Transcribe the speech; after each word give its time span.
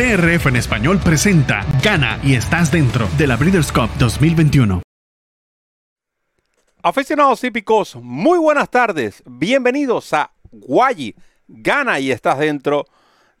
DRF 0.00 0.46
en 0.46 0.56
español 0.56 0.98
presenta 0.98 1.66
Gana 1.84 2.18
y 2.22 2.34
estás 2.34 2.72
dentro 2.72 3.06
de 3.18 3.26
la 3.26 3.36
Breeders' 3.36 3.70
Cup 3.70 3.90
2021. 3.98 4.80
Aficionados 6.82 7.44
hípicos, 7.44 7.96
muy 7.96 8.38
buenas 8.38 8.70
tardes. 8.70 9.22
Bienvenidos 9.26 10.14
a 10.14 10.32
Guayi. 10.52 11.14
Gana 11.48 12.00
y 12.00 12.12
estás 12.12 12.38
dentro 12.38 12.86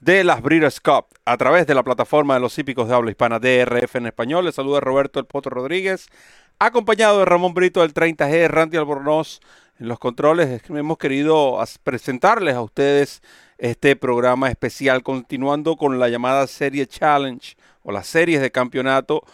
de 0.00 0.22
las 0.22 0.42
Breeders' 0.42 0.82
Cup 0.82 1.06
a 1.24 1.38
través 1.38 1.66
de 1.66 1.74
la 1.74 1.82
plataforma 1.82 2.34
de 2.34 2.40
los 2.40 2.58
hípicos 2.58 2.88
de 2.88 2.94
habla 2.94 3.10
hispana 3.10 3.38
DRF 3.38 3.96
en 3.96 4.08
español. 4.08 4.44
Les 4.44 4.54
saluda 4.54 4.80
Roberto 4.80 5.18
El 5.18 5.24
Poto 5.24 5.48
Rodríguez, 5.48 6.08
acompañado 6.58 7.20
de 7.20 7.24
Ramón 7.24 7.54
Brito 7.54 7.80
del 7.80 7.94
30G, 7.94 8.48
Randy 8.48 8.76
Albornoz 8.76 9.40
en 9.80 9.88
los 9.88 9.98
controles. 9.98 10.62
Hemos 10.68 10.98
querido 10.98 11.58
presentarles 11.82 12.54
a 12.54 12.62
ustedes 12.62 13.22
este 13.58 13.96
programa 13.96 14.50
especial, 14.50 15.02
continuando 15.02 15.76
con 15.76 15.98
la 15.98 16.08
llamada 16.08 16.46
Serie 16.46 16.86
Challenge 16.86 17.56
o 17.82 17.90
las 17.90 18.06
series 18.06 18.40
de 18.40 18.50
campeonato 18.50 19.24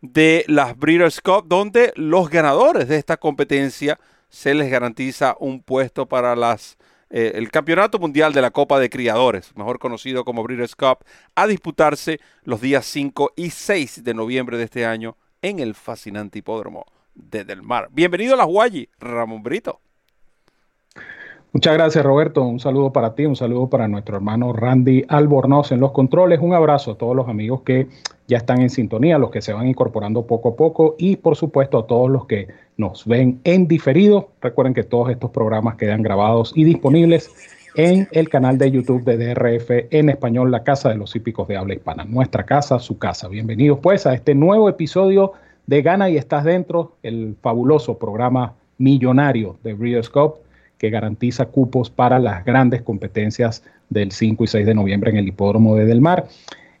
de 0.00 0.44
las 0.46 0.76
Breeders' 0.78 1.20
Cup, 1.20 1.46
donde 1.48 1.92
los 1.96 2.30
ganadores 2.30 2.88
de 2.88 2.96
esta 2.96 3.16
competencia 3.16 3.98
se 4.28 4.54
les 4.54 4.70
garantiza 4.70 5.36
un 5.40 5.60
puesto 5.60 6.06
para 6.06 6.36
las, 6.36 6.78
eh, 7.10 7.32
el 7.34 7.50
Campeonato 7.50 7.98
Mundial 7.98 8.32
de 8.32 8.42
la 8.42 8.50
Copa 8.50 8.78
de 8.78 8.90
Criadores, 8.90 9.56
mejor 9.56 9.78
conocido 9.78 10.24
como 10.24 10.44
Breeders' 10.44 10.76
Cup, 10.76 11.04
a 11.34 11.46
disputarse 11.46 12.20
los 12.44 12.60
días 12.60 12.86
5 12.86 13.32
y 13.34 13.50
6 13.50 14.04
de 14.04 14.14
noviembre 14.14 14.56
de 14.56 14.64
este 14.64 14.86
año 14.86 15.16
en 15.42 15.58
el 15.58 15.74
fascinante 15.74 16.38
hipódromo 16.38 16.86
de 17.14 17.44
Del 17.44 17.62
Mar. 17.62 17.88
Bienvenido 17.90 18.34
a 18.34 18.36
la 18.36 18.44
Guayi, 18.44 18.88
Ramón 19.00 19.42
Brito. 19.42 19.80
Muchas 21.52 21.74
gracias 21.74 22.04
Roberto, 22.04 22.42
un 22.42 22.60
saludo 22.60 22.92
para 22.92 23.14
ti, 23.14 23.24
un 23.24 23.36
saludo 23.36 23.68
para 23.68 23.88
nuestro 23.88 24.16
hermano 24.16 24.52
Randy 24.52 25.04
Albornoz 25.08 25.72
en 25.72 25.80
los 25.80 25.92
controles, 25.92 26.40
un 26.40 26.52
abrazo 26.52 26.92
a 26.92 26.98
todos 26.98 27.16
los 27.16 27.28
amigos 27.28 27.62
que 27.62 27.86
ya 28.26 28.36
están 28.36 28.60
en 28.60 28.68
sintonía, 28.68 29.18
los 29.18 29.30
que 29.30 29.40
se 29.40 29.52
van 29.52 29.66
incorporando 29.66 30.26
poco 30.26 30.50
a 30.50 30.56
poco 30.56 30.96
y 30.98 31.16
por 31.16 31.36
supuesto 31.36 31.78
a 31.78 31.86
todos 31.86 32.10
los 32.10 32.26
que 32.26 32.48
nos 32.76 33.06
ven 33.06 33.40
en 33.44 33.68
diferido. 33.68 34.28
Recuerden 34.42 34.74
que 34.74 34.82
todos 34.82 35.10
estos 35.10 35.30
programas 35.30 35.76
quedan 35.76 36.02
grabados 36.02 36.52
y 36.54 36.64
disponibles 36.64 37.30
en 37.76 38.08
el 38.10 38.28
canal 38.28 38.58
de 38.58 38.70
YouTube 38.70 39.04
de 39.04 39.16
DRF 39.16 39.70
en 39.90 40.08
español, 40.08 40.50
la 40.50 40.64
Casa 40.64 40.88
de 40.88 40.96
los 40.96 41.14
Hípicos 41.14 41.46
de 41.46 41.56
Habla 41.56 41.74
Hispana, 41.74 42.04
nuestra 42.04 42.44
casa, 42.44 42.78
su 42.80 42.98
casa. 42.98 43.28
Bienvenidos 43.28 43.78
pues 43.80 44.06
a 44.06 44.14
este 44.14 44.34
nuevo 44.34 44.68
episodio 44.68 45.32
de 45.66 45.82
Gana 45.82 46.10
y 46.10 46.16
Estás 46.16 46.44
Dentro, 46.44 46.92
el 47.02 47.36
fabuloso 47.40 47.98
programa 47.98 48.54
millonario 48.78 49.56
de 49.62 49.74
Breeders' 49.74 50.10
Cup 50.10 50.45
que 50.78 50.90
garantiza 50.90 51.46
cupos 51.46 51.90
para 51.90 52.18
las 52.18 52.44
grandes 52.44 52.82
competencias 52.82 53.62
del 53.88 54.12
5 54.12 54.44
y 54.44 54.46
6 54.46 54.66
de 54.66 54.74
noviembre 54.74 55.10
en 55.10 55.16
el 55.16 55.28
Hipódromo 55.28 55.76
de 55.76 55.86
Del 55.86 56.00
Mar. 56.00 56.26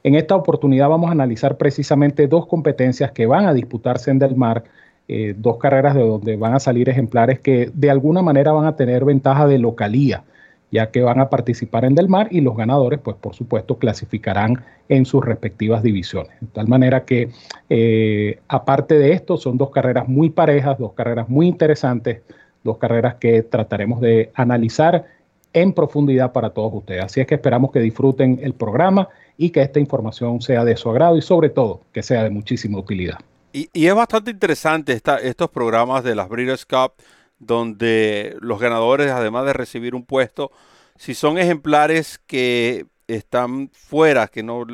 En 0.02 0.14
esta 0.14 0.36
oportunidad 0.36 0.88
vamos 0.88 1.08
a 1.08 1.12
analizar 1.12 1.56
precisamente 1.56 2.28
dos 2.28 2.46
competencias 2.46 3.12
que 3.12 3.26
van 3.26 3.46
a 3.46 3.54
disputarse 3.54 4.10
en 4.10 4.18
Del 4.18 4.36
Mar, 4.36 4.64
eh, 5.08 5.34
dos 5.36 5.58
carreras 5.58 5.94
de 5.94 6.02
donde 6.02 6.36
van 6.36 6.54
a 6.54 6.60
salir 6.60 6.88
ejemplares 6.88 7.40
que 7.40 7.70
de 7.72 7.90
alguna 7.90 8.22
manera 8.22 8.52
van 8.52 8.66
a 8.66 8.76
tener 8.76 9.04
ventaja 9.04 9.46
de 9.46 9.58
localía, 9.58 10.24
ya 10.70 10.90
que 10.90 11.02
van 11.02 11.20
a 11.20 11.30
participar 11.30 11.84
en 11.84 11.94
Del 11.94 12.08
Mar 12.08 12.28
y 12.30 12.40
los 12.40 12.56
ganadores, 12.56 13.00
pues 13.00 13.16
por 13.16 13.34
supuesto, 13.34 13.78
clasificarán 13.78 14.62
en 14.88 15.06
sus 15.06 15.24
respectivas 15.24 15.82
divisiones. 15.82 16.32
De 16.40 16.48
tal 16.52 16.68
manera 16.68 17.04
que, 17.04 17.30
eh, 17.68 18.38
aparte 18.48 18.98
de 18.98 19.12
esto, 19.12 19.36
son 19.36 19.58
dos 19.58 19.70
carreras 19.70 20.08
muy 20.08 20.30
parejas, 20.30 20.78
dos 20.78 20.92
carreras 20.92 21.28
muy 21.28 21.46
interesantes 21.46 22.20
dos 22.66 22.78
carreras 22.78 23.14
que 23.14 23.42
trataremos 23.42 24.00
de 24.02 24.30
analizar 24.34 25.06
en 25.52 25.72
profundidad 25.72 26.32
para 26.32 26.50
todos 26.50 26.72
ustedes. 26.74 27.02
Así 27.02 27.20
es 27.20 27.26
que 27.26 27.36
esperamos 27.36 27.72
que 27.72 27.80
disfruten 27.80 28.40
el 28.42 28.52
programa 28.52 29.08
y 29.38 29.50
que 29.50 29.62
esta 29.62 29.80
información 29.80 30.42
sea 30.42 30.64
de 30.64 30.76
su 30.76 30.90
agrado 30.90 31.16
y 31.16 31.22
sobre 31.22 31.48
todo 31.48 31.80
que 31.92 32.02
sea 32.02 32.22
de 32.24 32.30
muchísima 32.30 32.78
utilidad. 32.78 33.18
Y, 33.52 33.70
es 33.72 33.94
bastante 33.94 34.32
interesante 34.32 35.00
estos 35.22 35.48
programas 35.48 36.04
de 36.04 36.14
las 36.14 36.28
Breeders' 36.28 36.66
Cup 36.66 36.92
donde 37.38 38.36
los 38.40 38.60
ganadores, 38.60 39.10
además 39.10 39.46
de 39.46 39.54
recibir 39.54 39.94
un 39.94 40.04
puesto, 40.04 40.50
si 40.96 41.14
son 41.14 41.38
ejemplares 41.38 42.20
que 42.26 42.86
están 43.08 43.70
fuera, 43.72 44.28
que 44.28 44.42
no, 44.42 44.66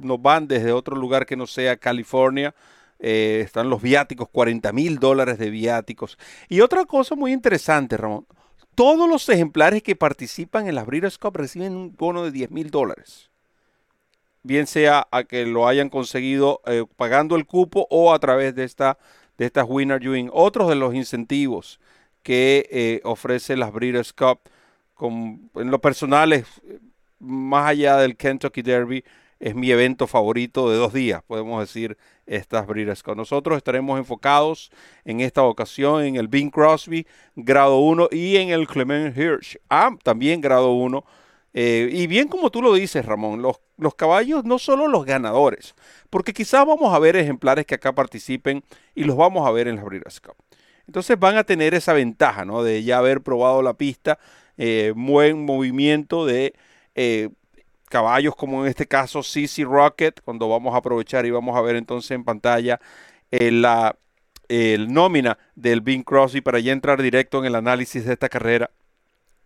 no 0.00 0.18
van 0.18 0.48
desde 0.48 0.72
otro 0.72 0.96
lugar 0.96 1.26
que 1.26 1.36
no 1.36 1.46
sea 1.46 1.76
California, 1.76 2.54
eh, 3.06 3.42
están 3.44 3.68
los 3.68 3.82
viáticos, 3.82 4.30
40 4.30 4.72
mil 4.72 4.98
dólares 4.98 5.36
de 5.36 5.50
viáticos. 5.50 6.16
Y 6.48 6.62
otra 6.62 6.86
cosa 6.86 7.14
muy 7.14 7.34
interesante, 7.34 7.98
Ramón, 7.98 8.26
todos 8.74 9.06
los 9.06 9.28
ejemplares 9.28 9.82
que 9.82 9.94
participan 9.94 10.68
en 10.68 10.74
las 10.74 10.86
Breeders' 10.86 11.18
Cup 11.18 11.36
reciben 11.36 11.76
un 11.76 11.94
bono 11.94 12.24
de 12.24 12.30
10 12.30 12.50
mil 12.50 12.70
dólares. 12.70 13.30
Bien 14.42 14.66
sea 14.66 15.06
a 15.10 15.24
que 15.24 15.44
lo 15.44 15.68
hayan 15.68 15.90
conseguido 15.90 16.62
eh, 16.64 16.86
pagando 16.96 17.36
el 17.36 17.44
cupo 17.44 17.86
o 17.90 18.14
a 18.14 18.18
través 18.18 18.54
de, 18.54 18.64
esta, 18.64 18.96
de 19.36 19.44
estas 19.44 19.66
Winner 19.68 20.00
Doing. 20.00 20.30
Otros 20.32 20.70
de 20.70 20.74
los 20.74 20.94
incentivos 20.94 21.80
que 22.22 22.66
eh, 22.70 23.00
ofrece 23.04 23.54
las 23.58 23.70
Breeders' 23.70 24.14
Cup 24.14 24.40
con, 24.94 25.50
en 25.56 25.70
lo 25.70 25.78
personal 25.78 26.42
más 27.18 27.68
allá 27.68 27.98
del 27.98 28.16
Kentucky 28.16 28.62
Derby, 28.62 29.04
es 29.44 29.54
mi 29.54 29.70
evento 29.70 30.06
favorito 30.06 30.70
de 30.70 30.78
dos 30.78 30.94
días, 30.94 31.22
podemos 31.22 31.60
decir, 31.60 31.98
estas 32.24 32.66
Breeders' 32.66 33.02
Con 33.02 33.18
nosotros 33.18 33.58
estaremos 33.58 33.98
enfocados 33.98 34.70
en 35.04 35.20
esta 35.20 35.42
ocasión 35.42 36.02
en 36.02 36.16
el 36.16 36.28
Bing 36.28 36.50
Crosby, 36.50 37.06
grado 37.36 37.78
1, 37.80 38.08
y 38.10 38.36
en 38.36 38.48
el 38.48 38.66
Clement 38.66 39.14
Hirsch, 39.14 39.58
ah, 39.68 39.90
también 40.02 40.40
grado 40.40 40.72
1. 40.72 41.04
Eh, 41.52 41.90
y 41.92 42.06
bien 42.06 42.28
como 42.28 42.48
tú 42.48 42.62
lo 42.62 42.72
dices, 42.72 43.04
Ramón, 43.04 43.42
los, 43.42 43.60
los 43.76 43.94
caballos 43.94 44.44
no 44.44 44.58
solo 44.58 44.88
los 44.88 45.04
ganadores, 45.04 45.74
porque 46.08 46.32
quizás 46.32 46.64
vamos 46.64 46.94
a 46.94 46.98
ver 46.98 47.14
ejemplares 47.14 47.66
que 47.66 47.74
acá 47.74 47.94
participen 47.94 48.64
y 48.94 49.04
los 49.04 49.14
vamos 49.14 49.46
a 49.46 49.50
ver 49.50 49.68
en 49.68 49.76
las 49.76 49.84
Breeders' 49.84 50.22
Cup. 50.22 50.36
Entonces 50.86 51.18
van 51.18 51.36
a 51.36 51.44
tener 51.44 51.74
esa 51.74 51.92
ventaja, 51.92 52.46
¿no? 52.46 52.62
De 52.62 52.82
ya 52.82 52.96
haber 52.96 53.20
probado 53.20 53.60
la 53.60 53.74
pista, 53.74 54.18
eh, 54.56 54.94
buen 54.96 55.44
movimiento 55.44 56.24
de 56.24 56.54
eh, 56.94 57.28
caballos 57.88 58.34
como 58.36 58.62
en 58.64 58.70
este 58.70 58.86
caso 58.86 59.22
CC 59.22 59.64
Rocket, 59.64 60.20
cuando 60.22 60.48
vamos 60.48 60.74
a 60.74 60.78
aprovechar 60.78 61.26
y 61.26 61.30
vamos 61.30 61.56
a 61.56 61.60
ver 61.60 61.76
entonces 61.76 62.10
en 62.12 62.24
pantalla 62.24 62.80
eh, 63.30 63.50
la 63.50 63.96
el 64.48 64.92
nómina 64.92 65.38
del 65.54 65.80
Bing 65.80 66.04
Crosby 66.04 66.40
para 66.40 66.58
ya 66.58 66.72
entrar 66.72 67.00
directo 67.00 67.38
en 67.38 67.46
el 67.46 67.54
análisis 67.54 68.04
de 68.04 68.12
esta 68.12 68.28
carrera, 68.28 68.70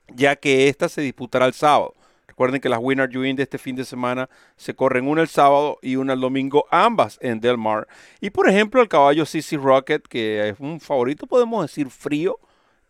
ya 0.09 0.37
que 0.37 0.69
esta 0.69 0.89
se 0.89 1.03
disputará 1.03 1.47
el 1.47 1.55
sábado. 1.55 1.95
Recuerden 2.27 2.61
que 2.61 2.69
las 2.69 2.79
Winner 2.81 3.11
Win 3.17 3.37
de 3.37 3.43
este 3.43 3.59
fin 3.59 3.75
de 3.75 3.85
semana 3.85 4.29
se 4.57 4.75
corren 4.75 5.09
una 5.09 5.23
el 5.23 5.29
sábado 5.29 5.79
y 5.83 5.97
una 5.97 6.13
el 6.13 6.21
domingo, 6.21 6.67
ambas 6.71 7.19
en 7.21 7.41
Del 7.41 7.59
Mar. 7.59 7.89
Y 8.21 8.31
por 8.31 8.49
ejemplo, 8.49 8.81
el 8.81 8.89
caballo 8.89 9.27
CC 9.27 9.57
Rocket, 9.57 10.07
que 10.07 10.51
es 10.51 10.61
un 10.61 10.79
favorito, 10.79 11.27
podemos 11.27 11.63
decir 11.63 11.91
frío 11.91 12.39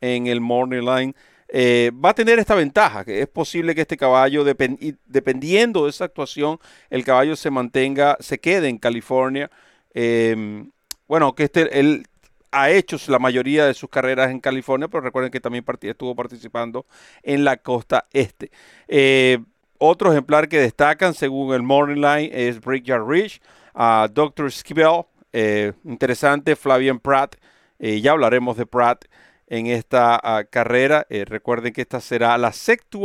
en 0.01 0.27
el 0.27 0.41
Morning 0.41 0.83
Line 0.83 1.15
eh, 1.49 1.91
va 1.95 2.11
a 2.11 2.15
tener 2.15 2.39
esta 2.39 2.55
ventaja, 2.55 3.05
que 3.05 3.23
es 3.23 3.29
posible 3.29 3.75
que 3.75 3.81
este 3.83 3.97
caballo, 3.97 4.45
dependiendo 4.45 5.85
de 5.85 5.91
esa 5.91 6.05
actuación, 6.05 6.59
el 6.91 7.05
caballo 7.05 7.37
se 7.37 7.51
mantenga, 7.51 8.17
se 8.21 8.39
quede 8.39 8.69
en 8.69 8.79
California. 8.79 9.51
Em, 9.95 10.71
bueno, 11.07 11.35
que 11.35 11.45
este, 11.45 11.81
él 11.81 12.07
ha 12.51 12.71
hecho 12.71 12.99
la 13.09 13.19
mayoría 13.19 13.67
de 13.67 13.75
sus 13.75 13.89
carreras 13.89 14.31
en 14.31 14.41
California, 14.41 14.89
pero 14.89 15.01
recuerden 15.01 15.31
que 15.31 15.41
también 15.41 15.65
estuvo 15.83 16.15
participando 16.15 16.87
en 17.23 17.45
la 17.45 17.57
costa 17.57 18.07
este. 18.13 18.51
Eh, 18.87 19.39
otro 19.79 20.13
ejemplar 20.13 20.49
que 20.49 20.59
destacan, 20.59 21.15
según 21.15 21.55
el 21.55 21.63
Morning 21.63 22.01
Line, 22.01 22.31
es 22.33 22.61
Brickyard 22.61 23.07
Ridge, 23.07 23.41
a 23.75 24.09
Dr. 24.13 24.51
Skibell, 24.53 25.05
eh, 25.33 25.73
interesante, 25.85 26.57
Flavian 26.57 26.99
Pratt, 26.99 27.37
ya 27.81 28.11
hablaremos 28.11 28.57
de 28.57 28.67
Pratt 28.67 29.05
en 29.49 29.67
esta 29.67 30.19
ah, 30.23 30.45
carrera. 30.45 31.07
Eh, 31.11 31.25
recuerden 31.25 31.73
que 31.73 31.81
esta 31.83 32.01
será 32.01 32.39
la 32.39 32.53
sexta 32.53 32.99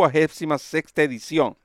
sexta 0.59 1.03
edición 1.03 1.57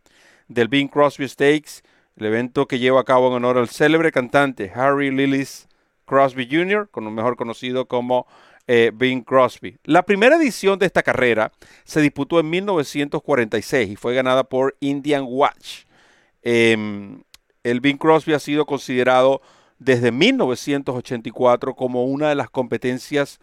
del 0.48 0.68
Bing 0.68 0.88
Crosby 0.88 1.28
Stakes, 1.28 1.82
el 2.16 2.26
evento 2.26 2.66
que 2.66 2.78
lleva 2.78 3.00
a 3.00 3.04
cabo 3.04 3.28
en 3.28 3.34
honor 3.34 3.58
al 3.58 3.68
célebre 3.68 4.10
cantante 4.10 4.72
Harry 4.74 5.10
Lillis 5.10 5.68
Crosby 6.06 6.48
Jr., 6.50 6.88
con 6.90 7.12
mejor 7.12 7.36
conocido 7.36 7.86
como 7.86 8.26
eh, 8.66 8.90
Bing 8.94 9.22
Crosby. 9.22 9.78
La 9.84 10.02
primera 10.02 10.36
edición 10.36 10.78
de 10.78 10.86
esta 10.86 11.02
carrera 11.02 11.52
se 11.84 12.00
disputó 12.00 12.40
en 12.40 12.50
1946 12.50 13.90
y 13.90 13.96
fue 13.96 14.14
ganada 14.14 14.44
por 14.44 14.76
Indian 14.80 15.24
Watch. 15.26 15.84
Em, 16.42 17.22
el 17.62 17.80
Bing 17.80 17.98
Crosby 17.98 18.32
ha 18.34 18.38
sido 18.38 18.66
considerado 18.66 19.42
desde 19.78 20.10
1984 20.10 21.74
como 21.74 22.04
una 22.04 22.28
de 22.30 22.34
las 22.34 22.50
competencias 22.50 23.38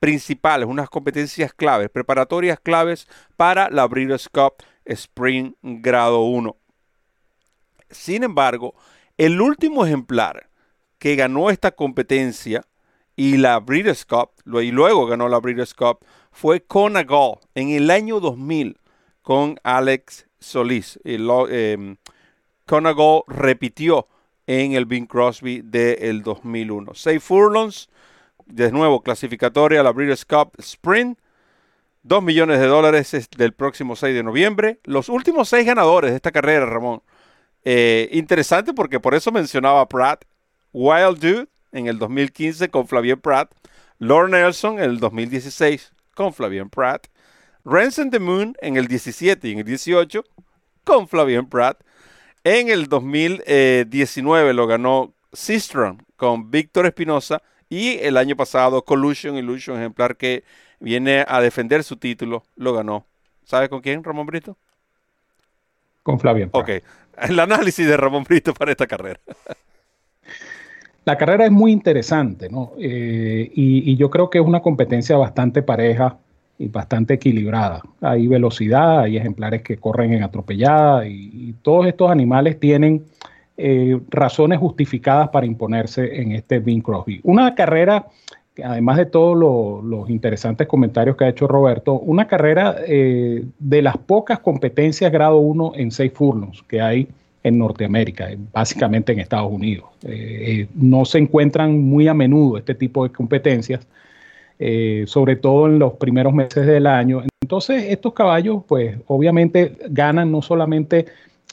principales, 0.00 0.68
unas 0.68 0.88
competencias 0.88 1.52
claves, 1.52 1.90
preparatorias 1.90 2.60
claves 2.60 3.08
para 3.36 3.68
la 3.70 3.86
Breeders' 3.86 4.28
Cup 4.28 4.54
Spring 4.84 5.54
Grado 5.62 6.20
1. 6.20 6.56
Sin 7.90 8.22
embargo, 8.22 8.74
el 9.16 9.40
último 9.40 9.84
ejemplar 9.84 10.48
que 10.98 11.16
ganó 11.16 11.50
esta 11.50 11.72
competencia 11.72 12.64
y 13.16 13.36
la 13.36 13.58
Breeders' 13.58 14.04
Cup, 14.04 14.30
y 14.62 14.70
luego 14.70 15.06
ganó 15.06 15.28
la 15.28 15.40
Breeders' 15.40 15.74
Cup, 15.74 15.98
fue 16.30 16.60
Conagall 16.60 17.38
en 17.54 17.70
el 17.70 17.90
año 17.90 18.20
2000 18.20 18.78
con 19.22 19.58
Alex 19.64 20.28
Solís. 20.38 21.00
Em, 21.04 21.96
Conago 22.64 23.24
repitió 23.26 24.06
en 24.46 24.72
el 24.72 24.86
Bing 24.86 25.06
Crosby 25.06 25.62
del 25.62 26.22
2001. 26.22 26.94
Seis 26.94 27.22
furlongs, 27.22 27.88
de 28.48 28.72
nuevo 28.72 29.02
clasificatoria 29.02 29.80
a 29.80 29.82
la 29.82 29.92
Breeders' 29.92 30.24
Cup 30.24 30.52
Sprint. 30.58 31.18
2 32.02 32.22
millones 32.22 32.58
de 32.58 32.66
dólares 32.66 33.28
del 33.36 33.52
próximo 33.52 33.94
6 33.94 34.14
de 34.14 34.22
noviembre. 34.22 34.80
Los 34.84 35.08
últimos 35.08 35.48
seis 35.48 35.66
ganadores 35.66 36.10
de 36.10 36.16
esta 36.16 36.32
carrera, 36.32 36.64
Ramón. 36.64 37.02
Eh, 37.64 38.08
interesante 38.12 38.72
porque 38.72 39.00
por 39.00 39.14
eso 39.14 39.30
mencionaba 39.30 39.86
Pratt. 39.88 40.24
Wild 40.72 41.18
Dude 41.18 41.48
en 41.72 41.86
el 41.86 41.98
2015 41.98 42.70
con 42.70 42.86
Flavien 42.86 43.20
Pratt. 43.20 43.52
Lord 43.98 44.30
Nelson 44.30 44.78
en 44.78 44.90
el 44.90 45.00
2016 45.00 45.92
con 46.14 46.32
Flavien 46.32 46.70
Pratt. 46.70 47.08
Ransom 47.64 48.10
the 48.10 48.18
Moon 48.18 48.54
en 48.62 48.76
el 48.76 48.86
17 48.86 49.46
y 49.48 49.52
en 49.52 49.58
el 49.58 49.64
18 49.64 50.24
con 50.84 51.08
Flavien 51.08 51.46
Pratt. 51.46 51.82
En 52.44 52.70
el 52.70 52.88
2019 52.88 54.54
lo 54.54 54.66
ganó 54.66 55.12
Sistron 55.32 56.06
con 56.16 56.50
Víctor 56.50 56.86
Espinosa 56.86 57.42
y 57.68 57.98
el 57.98 58.16
año 58.16 58.36
pasado 58.36 58.82
Collusion 58.82 59.36
Illusion, 59.36 59.78
ejemplar 59.78 60.16
que 60.16 60.44
viene 60.80 61.24
a 61.26 61.40
defender 61.40 61.84
su 61.84 61.96
título, 61.96 62.44
lo 62.56 62.72
ganó. 62.72 63.06
¿Sabe 63.44 63.68
con 63.68 63.80
quién, 63.80 64.04
Ramón 64.04 64.26
Brito? 64.26 64.56
Con 66.02 66.18
Pratt. 66.18 66.48
Ok, 66.52 66.70
el 67.28 67.40
análisis 67.40 67.86
de 67.86 67.96
Ramón 67.96 68.24
Brito 68.24 68.54
para 68.54 68.70
esta 68.70 68.86
carrera. 68.86 69.20
La 71.04 71.16
carrera 71.16 71.46
es 71.46 71.50
muy 71.50 71.72
interesante, 71.72 72.50
¿no? 72.50 72.72
Eh, 72.78 73.50
y, 73.54 73.96
yo 73.96 74.10
creo 74.10 74.28
que 74.28 74.38
es 74.38 74.44
una 74.44 74.60
competencia 74.60 75.16
bastante 75.16 75.62
pareja 75.62 76.18
y 76.58 76.68
bastante 76.68 77.14
equilibrada. 77.14 77.80
Hay 78.02 78.26
velocidad, 78.26 79.00
hay 79.00 79.16
ejemplares 79.16 79.62
que 79.62 79.78
corren 79.78 80.12
en 80.12 80.22
atropellada 80.22 81.06
y, 81.08 81.54
todos 81.62 81.86
estos 81.86 82.10
animales 82.10 82.60
tienen 82.60 83.06
eh, 83.60 83.98
razones 84.10 84.60
justificadas 84.60 85.30
para 85.30 85.44
imponerse 85.44 86.22
en 86.22 86.30
este 86.30 86.60
Bing 86.60 86.80
Crosby. 86.80 87.18
Una 87.24 87.56
carrera, 87.56 88.06
además 88.62 88.98
de 88.98 89.06
todos 89.06 89.36
los 89.84 90.08
interesantes 90.08 90.68
comentarios 90.68 91.16
que 91.16 91.24
ha 91.24 91.28
hecho 91.30 91.48
Roberto, 91.48 91.94
una 91.94 92.28
carrera 92.28 92.76
eh, 92.86 93.44
de 93.58 93.82
las 93.82 93.96
pocas 93.96 94.38
competencias 94.38 95.10
grado 95.10 95.38
1 95.38 95.72
en 95.74 95.90
seis 95.90 96.12
furlongs 96.14 96.62
que 96.68 96.80
hay 96.80 97.08
en 97.42 97.58
Norteamérica, 97.58 98.28
básicamente 98.52 99.10
en 99.10 99.18
Estados 99.18 99.50
Unidos. 99.50 99.86
Eh, 100.04 100.68
no 100.76 101.04
se 101.04 101.18
encuentran 101.18 101.82
muy 101.82 102.06
a 102.06 102.14
menudo 102.14 102.58
este 102.58 102.76
tipo 102.76 103.02
de 103.02 103.10
competencias, 103.10 103.84
sobre 105.06 105.34
todo 105.34 105.66
en 105.66 105.80
los 105.80 105.94
primeros 105.94 106.32
meses 106.32 106.64
del 106.64 106.86
año. 106.86 107.24
Entonces, 107.42 107.86
estos 107.88 108.12
caballos, 108.12 108.62
pues 108.68 108.96
obviamente 109.08 109.76
ganan 109.88 110.30
no 110.30 110.42
solamente 110.42 111.06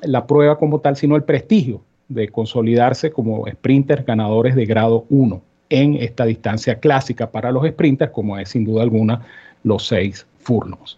la 0.03 0.27
prueba 0.27 0.59
como 0.59 0.81
tal, 0.81 0.95
sino 0.95 1.15
el 1.15 1.23
prestigio 1.23 1.81
de 2.07 2.29
consolidarse 2.29 3.11
como 3.11 3.47
sprinters 3.47 4.05
ganadores 4.05 4.55
de 4.55 4.65
grado 4.65 5.05
1 5.09 5.41
en 5.69 5.95
esta 5.95 6.25
distancia 6.25 6.79
clásica 6.79 7.31
para 7.31 7.51
los 7.51 7.67
sprinters, 7.67 8.11
como 8.11 8.37
es 8.37 8.49
sin 8.49 8.65
duda 8.65 8.83
alguna 8.83 9.21
los 9.63 9.87
seis 9.87 10.25
furlongs. 10.39 10.97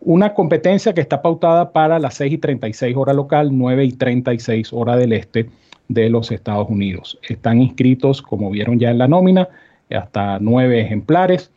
Una 0.00 0.34
competencia 0.34 0.94
que 0.94 1.00
está 1.00 1.20
pautada 1.20 1.72
para 1.72 1.98
las 1.98 2.14
6 2.14 2.34
y 2.34 2.38
36 2.38 2.96
hora 2.96 3.12
local, 3.12 3.48
9 3.52 3.84
y 3.84 3.92
36 3.92 4.72
hora 4.72 4.96
del 4.96 5.12
este 5.12 5.48
de 5.88 6.10
los 6.10 6.30
Estados 6.30 6.68
Unidos. 6.68 7.18
Están 7.28 7.60
inscritos, 7.60 8.22
como 8.22 8.50
vieron 8.50 8.78
ya 8.78 8.90
en 8.90 8.98
la 8.98 9.08
nómina, 9.08 9.48
hasta 9.90 10.38
nueve 10.40 10.80
ejemplares. 10.80 11.50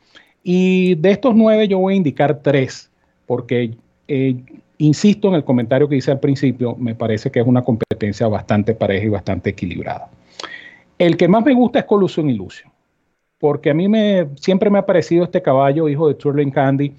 Y 0.44 0.96
de 0.96 1.12
estos 1.12 1.36
nueve 1.36 1.68
yo 1.68 1.80
voy 1.80 1.94
a 1.94 1.98
indicar 1.98 2.42
tres, 2.42 2.90
porque 3.26 3.76
eh, 4.08 4.36
insisto 4.80 5.28
en 5.28 5.36
el 5.36 5.44
comentario 5.44 5.88
que 5.88 5.98
hice 5.98 6.12
al 6.12 6.20
principio, 6.20 6.76
me 6.76 6.96
parece 6.96 7.30
que 7.30 7.40
es 7.40 7.48
una 7.48 7.62
competencia 7.62 8.28
bastante 8.28 8.74
pareja 8.74 9.06
y 9.06 9.10
bastante 9.10 9.52
equilibrada. 9.52 10.10
El 10.98 11.16
que 11.16 11.28
más 11.28 11.46
me 11.46 11.54
gusta 11.54 11.80
es 11.80 11.86
Colusion 11.86 12.30
Illusion, 12.30 12.72
porque 13.38 13.70
a 13.70 13.74
mí 13.74 13.88
me, 13.88 14.28
siempre 14.36 14.70
me 14.70 14.80
ha 14.80 14.86
parecido 14.86 15.24
este 15.24 15.42
caballo, 15.42 15.88
hijo 15.88 16.08
de 16.08 16.16
Turling 16.16 16.52
Candy, 16.52 16.94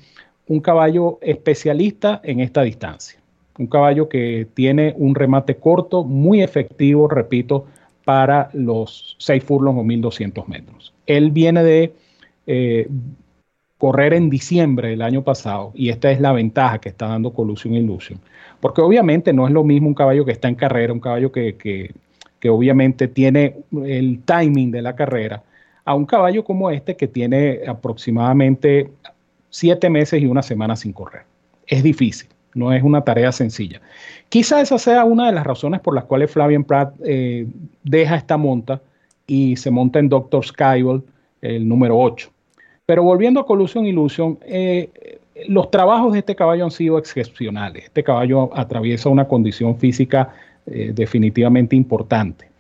un 0.47 0.61
caballo 0.61 1.19
especialista 1.23 2.21
en 2.23 2.41
esta 2.41 2.63
distancia. 2.63 3.19
Un 3.59 3.67
caballo 3.67 4.09
que 4.09 4.47
tiene 4.55 4.95
un 4.97 5.15
remate 5.15 5.57
corto, 5.57 6.05
muy 6.05 6.43
efectivo, 6.43 7.09
repito, 7.09 7.67
para 8.05 8.51
los 8.53 9.17
6 9.19 9.45
furlongs 9.45 9.81
o 9.81 9.85
1200 9.85 10.49
metros. 10.49 10.95
Él 11.07 11.31
viene 11.31 11.63
de 11.63 11.93
eh, 12.47 12.89
correr 13.81 14.13
en 14.13 14.29
diciembre 14.29 14.91
del 14.91 15.01
año 15.01 15.25
pasado 15.25 15.73
y 15.75 15.89
esta 15.89 16.11
es 16.11 16.21
la 16.21 16.33
ventaja 16.33 16.79
que 16.79 16.91
está 16.91 17.09
dando 17.09 17.33
Collusion 17.33 17.73
Illusion. 17.73 18.21
Porque 18.61 18.83
obviamente 18.83 19.33
no 19.33 19.47
es 19.47 19.55
lo 19.55 19.65
mismo 19.65 19.89
un 19.89 19.95
caballo 19.95 20.27
que 20.27 20.33
está 20.33 20.49
en 20.49 20.55
carrera, 20.55 20.93
un 20.93 21.01
caballo 21.01 21.33
que, 21.33 21.57
que 21.57 22.51
obviamente 22.51 23.09
tiene 23.09 23.57
el 23.87 24.21
timing 24.27 24.71
de 24.71 24.83
la 24.83 24.95
carrera, 24.95 25.43
a 25.87 25.95
un 25.95 26.05
caballo 26.05 26.45
como 26.45 26.71
este 26.71 26.95
que 26.95 27.09
tiene 27.09 27.61
aproximadamente 27.67 28.91
siete 29.49 29.89
meses 29.89 30.21
y 30.21 30.27
una 30.27 30.43
semana 30.43 30.77
sin 30.77 30.93
correr. 30.93 31.23
Es 31.67 31.83
difícil, 31.83 32.29
no 32.55 32.75
es 32.75 32.83
una 32.83 33.03
tarea 33.03 33.33
sencilla. 33.33 33.81
Quizá 34.29 34.61
esa 34.61 34.77
sea 34.77 35.05
una 35.05 35.25
de 35.25 35.33
las 35.33 35.47
razones 35.47 35.81
por 35.81 35.95
las 35.95 36.05
cuales 36.05 36.31
Flavian 36.31 36.65
Pratt 36.65 36.95
eh, 37.03 37.47
deja 37.83 38.17
esta 38.17 38.37
monta 38.37 38.83
y 39.27 39.57
se 39.57 39.71
monta 39.71 40.01
en 40.01 40.11
Doctor 40.11 40.45
Skyball, 40.45 41.03
el 41.41 41.67
número 41.67 41.99
8. 41.99 42.31
Pero 42.91 43.05
volviendo 43.05 43.39
a 43.39 43.47
Collusion 43.47 43.87
Illusion, 43.87 44.37
eh, 44.45 45.21
los 45.47 45.71
trabajos 45.71 46.13
de 46.13 46.19
este 46.19 46.35
caballo 46.35 46.65
han 46.65 46.73
sido 46.73 46.99
excepcionales. 46.99 47.85
Este 47.85 48.03
caballo 48.03 48.51
atraviesa 48.53 49.09
una 49.09 49.29
condición 49.29 49.77
física 49.77 50.35
eh, 50.67 50.91
definitivamente 50.93 51.77
importante. 51.77 52.51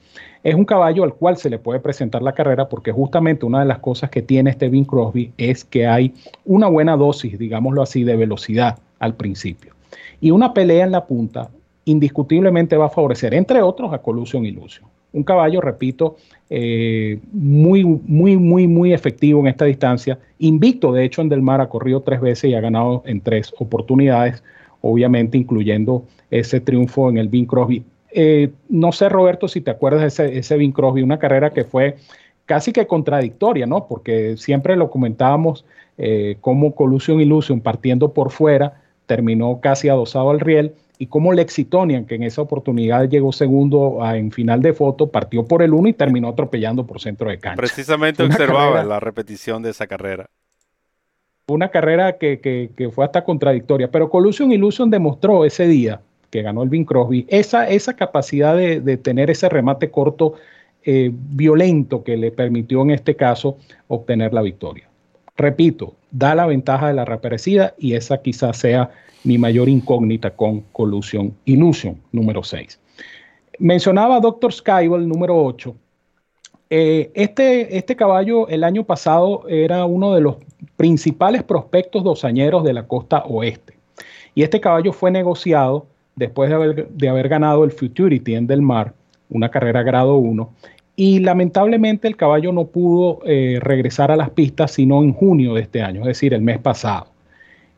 Es 0.44 0.54
un 0.54 0.64
caballo 0.64 1.02
al 1.02 1.14
cual 1.14 1.36
se 1.36 1.50
le 1.50 1.58
puede 1.58 1.80
presentar 1.80 2.22
la 2.22 2.32
carrera 2.32 2.68
porque 2.68 2.92
justamente 2.92 3.44
una 3.44 3.58
de 3.58 3.66
las 3.66 3.80
cosas 3.80 4.08
que 4.08 4.22
tiene 4.22 4.50
este 4.50 4.70
Crosby 4.84 5.32
es 5.36 5.64
que 5.64 5.88
hay 5.88 6.14
una 6.44 6.68
buena 6.68 6.96
dosis, 6.96 7.36
digámoslo 7.36 7.82
así, 7.82 8.04
de 8.04 8.14
velocidad 8.14 8.78
al 9.00 9.16
principio. 9.16 9.74
Y 10.20 10.30
una 10.30 10.54
pelea 10.54 10.84
en 10.84 10.92
la 10.92 11.06
punta 11.06 11.50
indiscutiblemente 11.86 12.76
va 12.76 12.86
a 12.86 12.90
favorecer, 12.90 13.34
entre 13.34 13.62
otros, 13.62 13.92
a 13.92 13.98
Collusion 13.98 14.46
Illusion. 14.46 14.88
Un 15.12 15.24
caballo, 15.24 15.60
repito, 15.60 16.16
eh, 16.48 17.18
muy, 17.32 17.84
muy, 17.84 18.36
muy, 18.36 18.66
muy 18.66 18.92
efectivo 18.92 19.40
en 19.40 19.48
esta 19.48 19.64
distancia. 19.64 20.18
Invicto, 20.38 20.92
de 20.92 21.04
hecho, 21.04 21.22
en 21.22 21.28
Del 21.28 21.42
Mar 21.42 21.60
ha 21.60 21.68
corrido 21.68 22.02
tres 22.02 22.20
veces 22.20 22.50
y 22.50 22.54
ha 22.54 22.60
ganado 22.60 23.02
en 23.06 23.20
tres 23.20 23.52
oportunidades, 23.58 24.42
obviamente 24.80 25.36
incluyendo 25.36 26.04
ese 26.30 26.60
triunfo 26.60 27.10
en 27.10 27.18
el 27.18 27.28
Bing 27.28 27.46
Crosby 27.46 27.84
eh, 28.12 28.50
no 28.68 28.92
sé, 28.92 29.08
Roberto, 29.08 29.48
si 29.48 29.60
te 29.60 29.70
acuerdas 29.70 30.00
de 30.00 30.08
ese, 30.08 30.38
ese 30.38 30.56
Bing 30.56 30.73
Crosby, 30.73 31.02
una 31.02 31.18
carrera 31.18 31.50
que 31.50 31.64
fue 31.64 31.96
casi 32.46 32.73
que 32.73 32.87
contradictoria, 32.87 33.66
¿no? 33.66 33.87
Porque 33.87 34.37
siempre 34.37 34.76
lo 34.76 34.90
comentábamos 34.90 35.64
eh, 35.99 36.37
como 36.40 36.75
Collusion 36.75 37.20
Illusion 37.20 37.61
partiendo 37.61 38.12
por 38.12 38.30
fuera, 38.30 38.80
terminó 39.06 39.61
casi 39.61 39.88
adosado 39.88 40.30
al 40.30 40.40
riel, 40.40 40.75
y 41.00 41.07
como 41.07 41.33
Lexitonian, 41.33 42.04
que 42.04 42.16
en 42.16 42.25
esa 42.25 42.42
oportunidad 42.42 43.09
llegó 43.09 43.33
segundo 43.33 44.00
en 44.04 44.30
final 44.30 44.61
de 44.61 44.75
foto, 44.75 45.11
partió 45.11 45.47
por 45.47 45.62
el 45.62 45.73
uno 45.73 45.88
y 45.88 45.95
terminó 45.95 46.28
atropellando 46.28 46.87
por 46.87 47.00
centro 47.00 47.30
de 47.30 47.38
cancha. 47.38 47.57
Precisamente 47.57 48.23
observaba 48.23 48.85
la 48.85 49.00
repetición 49.00 49.62
de 49.62 49.71
esa 49.71 49.87
carrera. 49.87 50.28
Una 51.47 51.71
carrera 51.71 52.19
que, 52.19 52.38
que, 52.38 52.90
fue 52.90 53.07
hasta 53.07 53.25
contradictoria, 53.25 53.90
pero 53.90 54.11
Collusion 54.11 54.52
Illusion 54.52 54.90
demostró 54.90 55.47
ese 55.47 55.66
día 55.66 56.02
que 56.28 56.42
ganó 56.42 56.62
el 56.62 56.69
Bing 56.69 56.85
Crosby, 56.85 57.25
esa, 57.30 57.66
esa 57.66 57.97
capacidad 57.97 58.54
de, 58.54 58.97
tener 58.99 59.30
ese 59.30 59.49
remate 59.49 59.90
corto 59.90 60.35
eh, 60.85 61.11
violento 61.14 62.04
que 62.04 62.19
le 62.19 62.30
permitió 62.30 62.83
en 62.83 62.90
este 62.90 63.16
caso 63.16 63.57
obtener 63.88 64.35
la 64.35 64.42
victoria. 64.42 64.87
Repito, 65.38 65.95
da 66.11 66.35
la 66.35 66.45
ventaja 66.45 66.88
de 66.88 66.95
la 66.95 67.07
reaparecida 67.07 67.73
y 67.78 67.95
esa 67.95 68.21
quizás 68.21 68.59
sea 68.59 68.90
mi 69.24 69.38
mayor 69.38 69.68
incógnita 69.68 70.30
con 70.30 70.60
Collusion 70.72 71.34
Illusion 71.44 71.96
número 72.12 72.42
6. 72.42 72.78
Mencionaba 73.58 74.20
Dr. 74.20 74.52
Skyball 74.52 75.06
número 75.06 75.36
8. 75.36 75.74
Eh, 76.70 77.10
este, 77.14 77.76
este 77.76 77.96
caballo 77.96 78.48
el 78.48 78.64
año 78.64 78.84
pasado 78.84 79.44
era 79.48 79.84
uno 79.84 80.14
de 80.14 80.20
los 80.20 80.36
principales 80.76 81.42
prospectos 81.42 82.04
dosañeros 82.04 82.64
de 82.64 82.72
la 82.72 82.86
costa 82.86 83.24
oeste. 83.24 83.74
Y 84.34 84.42
este 84.42 84.60
caballo 84.60 84.92
fue 84.92 85.10
negociado 85.10 85.86
después 86.16 86.48
de 86.48 86.56
haber, 86.56 86.88
de 86.88 87.08
haber 87.08 87.28
ganado 87.28 87.64
el 87.64 87.72
Futurity 87.72 88.34
en 88.34 88.46
Del 88.46 88.62
Mar, 88.62 88.94
una 89.28 89.50
carrera 89.50 89.82
grado 89.82 90.16
1, 90.16 90.50
y 90.96 91.18
lamentablemente 91.20 92.08
el 92.08 92.16
caballo 92.16 92.52
no 92.52 92.66
pudo 92.66 93.20
eh, 93.24 93.58
regresar 93.60 94.10
a 94.10 94.16
las 94.16 94.30
pistas 94.30 94.72
sino 94.72 95.02
en 95.02 95.12
junio 95.12 95.54
de 95.54 95.62
este 95.62 95.82
año, 95.82 96.02
es 96.02 96.08
decir, 96.08 96.34
el 96.34 96.42
mes 96.42 96.58
pasado. 96.58 97.06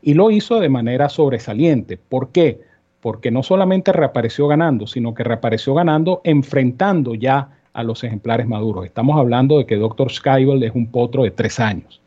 Y 0.03 0.13
lo 0.13 0.29
hizo 0.29 0.59
de 0.59 0.69
manera 0.69 1.09
sobresaliente. 1.09 1.97
¿Por 1.97 2.29
qué? 2.29 2.61
Porque 2.99 3.31
no 3.31 3.41
solamente 3.41 3.91
reapareció 3.91 4.47
ganando, 4.47 4.85
sino 4.85 5.13
que 5.13 5.23
reapareció 5.23 5.73
ganando 5.73 6.21
enfrentando 6.23 7.15
ya 7.15 7.57
a 7.71 7.83
los 7.83 8.03
ejemplares 8.03 8.47
maduros. 8.47 8.85
Estamos 8.85 9.17
hablando 9.17 9.57
de 9.57 9.65
que 9.65 9.77
Dr. 9.77 10.11
Skyball 10.11 10.61
es 10.63 10.75
un 10.75 10.91
potro 10.91 11.23
de 11.23 11.31
tres 11.31 11.59
años. 11.59 12.01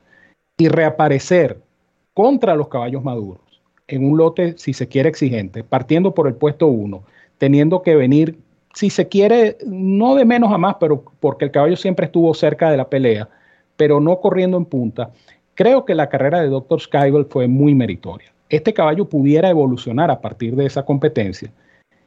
Y 0.59 0.69
reaparecer 0.69 1.59
contra 2.15 2.55
los 2.55 2.69
caballos 2.69 3.03
maduros 3.03 3.41
en 3.89 4.05
un 4.05 4.19
lote, 4.19 4.55
si 4.59 4.73
se 4.73 4.89
quiere, 4.89 5.09
exigente, 5.09 5.65
partiendo 5.65 6.15
por 6.15 6.27
el 6.27 6.35
puesto 6.35 6.67
1, 6.67 7.03
teniendo 7.39 7.83
que 7.83 7.95
venir 7.95 8.39
si 8.75 8.91
se 8.91 9.09
quiere, 9.09 9.57
no 9.65 10.17
de 10.17 10.27
menos 10.27 10.53
a 10.53 10.59
más, 10.59 10.77
pero 10.79 11.03
porque 11.19 11.47
el 11.47 11.51
caballo 11.51 11.77
siempre 11.77 12.07
estuvo 12.07 12.35
cerca 12.35 12.71
de 12.71 12.77
la 12.77 12.91
pelea, 12.91 13.29
pero 13.77 14.01
no 14.01 14.21
corriendo 14.21 14.59
en 14.59 14.67
punta, 14.67 15.13
creo 15.57 15.85
que 15.85 15.97
la 15.97 16.09
carrera 16.09 16.41
de 16.41 16.49
Dr. 16.49 16.81
Skybell 16.81 17.27
fue 17.29 17.49
muy 17.49 17.75
meritoria. 17.75 18.33
Este 18.49 18.73
caballo 18.73 19.09
pudiera 19.09 19.51
evolucionar 19.51 20.13
a 20.13 20.21
partir 20.21 20.55
de 20.55 20.67
esa 20.67 20.85
competencia 20.85 21.51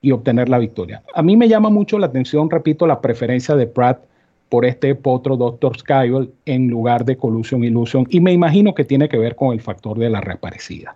y 0.02 0.12
obtener 0.12 0.48
la 0.48 0.58
victoria. 0.58 1.04
A 1.14 1.22
mí 1.22 1.36
me 1.36 1.50
llama 1.50 1.70
mucho 1.70 2.00
la 2.00 2.06
atención, 2.06 2.50
repito, 2.50 2.88
la 2.88 3.02
preferencia 3.02 3.56
de 3.56 3.68
Pratt 3.68 4.00
por 4.48 4.66
este 4.66 4.96
potro 4.96 5.36
Dr. 5.36 5.78
Skywell 5.78 6.32
en 6.46 6.70
lugar 6.70 7.04
de 7.04 7.18
Collusion 7.18 7.64
Illusion 7.64 8.08
y 8.10 8.22
me 8.22 8.32
imagino 8.32 8.74
que 8.74 8.86
tiene 8.86 9.10
que 9.10 9.18
ver 9.18 9.36
con 9.36 9.52
el 9.52 9.62
factor 9.62 9.98
de 9.98 10.10
la 10.10 10.22
reaparecida. 10.22 10.96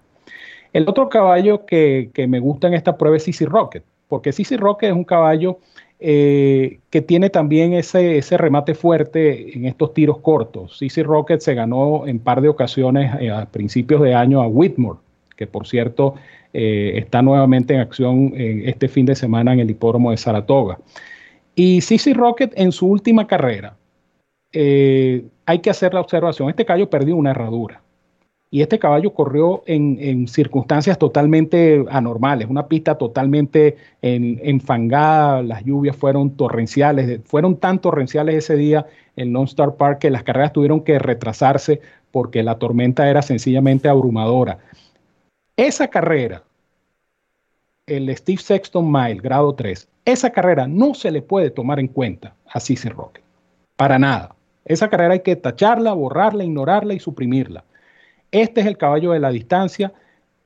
El 0.72 0.88
otro 0.88 1.10
caballo 1.10 1.65
que, 1.65 2.10
me 2.27 2.39
gusta 2.39 2.67
en 2.67 2.74
esta 2.74 2.98
prueba 2.98 3.17
es 3.17 3.24
Sissy 3.24 3.45
Rocket, 3.45 3.83
porque 4.07 4.31
Sissy 4.31 4.57
Rocket 4.57 4.89
es 4.89 4.95
un 4.95 5.03
caballo 5.03 5.60
eh, 6.05 6.81
que 6.89 7.01
tiene 7.01 7.29
también 7.29 7.72
ese, 7.72 8.17
ese, 8.17 8.38
remate 8.38 8.75
fuerte 8.75 9.57
en 9.57 9.65
estos 9.65 9.93
tiros 9.93 10.17
cortos. 10.17 10.77
Sissy 10.77 11.01
Rocket 11.01 11.39
se 11.39 11.53
ganó 11.53 12.05
en 12.07 12.19
par 12.19 12.41
de 12.41 12.50
ocasiones 12.50 13.15
eh, 13.22 13.31
a 13.31 13.45
principios 13.45 14.01
de 14.01 14.13
año 14.13 14.41
a 14.41 14.48
Whitmore, 14.48 15.00
que 15.38 15.48
por 15.48 15.65
cierto 15.65 16.15
eh, 16.51 16.95
está 16.98 17.22
nuevamente 17.22 17.74
en 17.74 17.79
acción 17.79 18.33
este 18.36 18.89
fin 18.89 19.05
de 19.05 19.15
semana 19.15 19.53
en 19.53 19.62
el 19.62 19.69
hipódromo 19.69 20.12
de 20.12 20.17
Saratoga. 20.17 20.77
Y 21.55 21.79
Sissy 21.79 22.12
Rocket 22.12 22.51
en 22.57 22.74
su 22.74 22.88
última 22.88 23.25
carrera, 23.25 23.77
hay 24.51 25.60
que 25.60 25.69
hacer 25.69 25.93
la 25.93 26.01
observación, 26.01 26.50
este 26.50 26.65
caballo 26.65 26.89
perdió 26.89 27.15
una 27.15 27.31
herradura 27.31 27.82
y 28.53 28.62
este 28.62 28.77
caballo 28.77 29.15
corrió 29.15 29.63
en, 29.65 30.27
circunstancias 30.27 31.00
totalmente 31.00 31.83
anormales, 31.89 32.48
una 32.48 32.67
pista 32.67 33.00
totalmente 33.00 33.77
enfangada, 34.03 35.41
las 35.41 35.65
lluvias 35.65 35.95
fueron 35.95 36.38
torrenciales, 36.38 37.22
fueron 37.25 37.57
tan 37.57 37.79
torrenciales 37.79 38.36
ese 38.36 38.55
día 38.55 38.86
en 39.15 39.33
Lone 39.33 39.45
Star 39.45 39.74
Park 39.74 39.98
que 39.98 40.12
las 40.12 40.22
carreras 40.22 40.53
tuvieron 40.53 40.81
que 40.83 41.00
retrasarse 41.00 41.81
porque 42.12 42.43
la 42.43 42.60
tormenta 42.60 43.10
era 43.10 43.24
sencillamente 43.24 43.89
abrumadora. 43.89 44.60
Esa 45.57 45.88
carrera, 45.88 46.43
el 47.88 48.15
Steve 48.15 48.39
Sexton 48.39 48.86
Mile, 48.91 49.19
grado 49.19 49.55
3, 49.55 49.89
esa 50.05 50.29
carrera 50.29 50.67
no 50.67 50.93
se 50.93 51.10
le 51.10 51.24
puede 51.24 51.50
tomar 51.50 51.79
en 51.79 51.88
cuenta 51.88 52.36
a 52.48 52.60
Cici 52.60 52.88
Roque, 52.88 53.24
para 53.75 53.98
nada. 53.98 54.36
Esa 54.63 54.91
carrera 54.91 55.13
hay 55.13 55.22
que 55.22 55.36
tacharla, 55.36 55.93
borrarla, 55.93 56.43
ignorarla 56.43 56.93
y 56.93 57.00
suprimirla. 57.00 57.63
Este 58.33 58.61
es 58.61 58.67
el 58.67 58.79
caballo 58.79 59.11
de 59.11 59.19
la 59.19 59.29
distancia, 59.29 59.93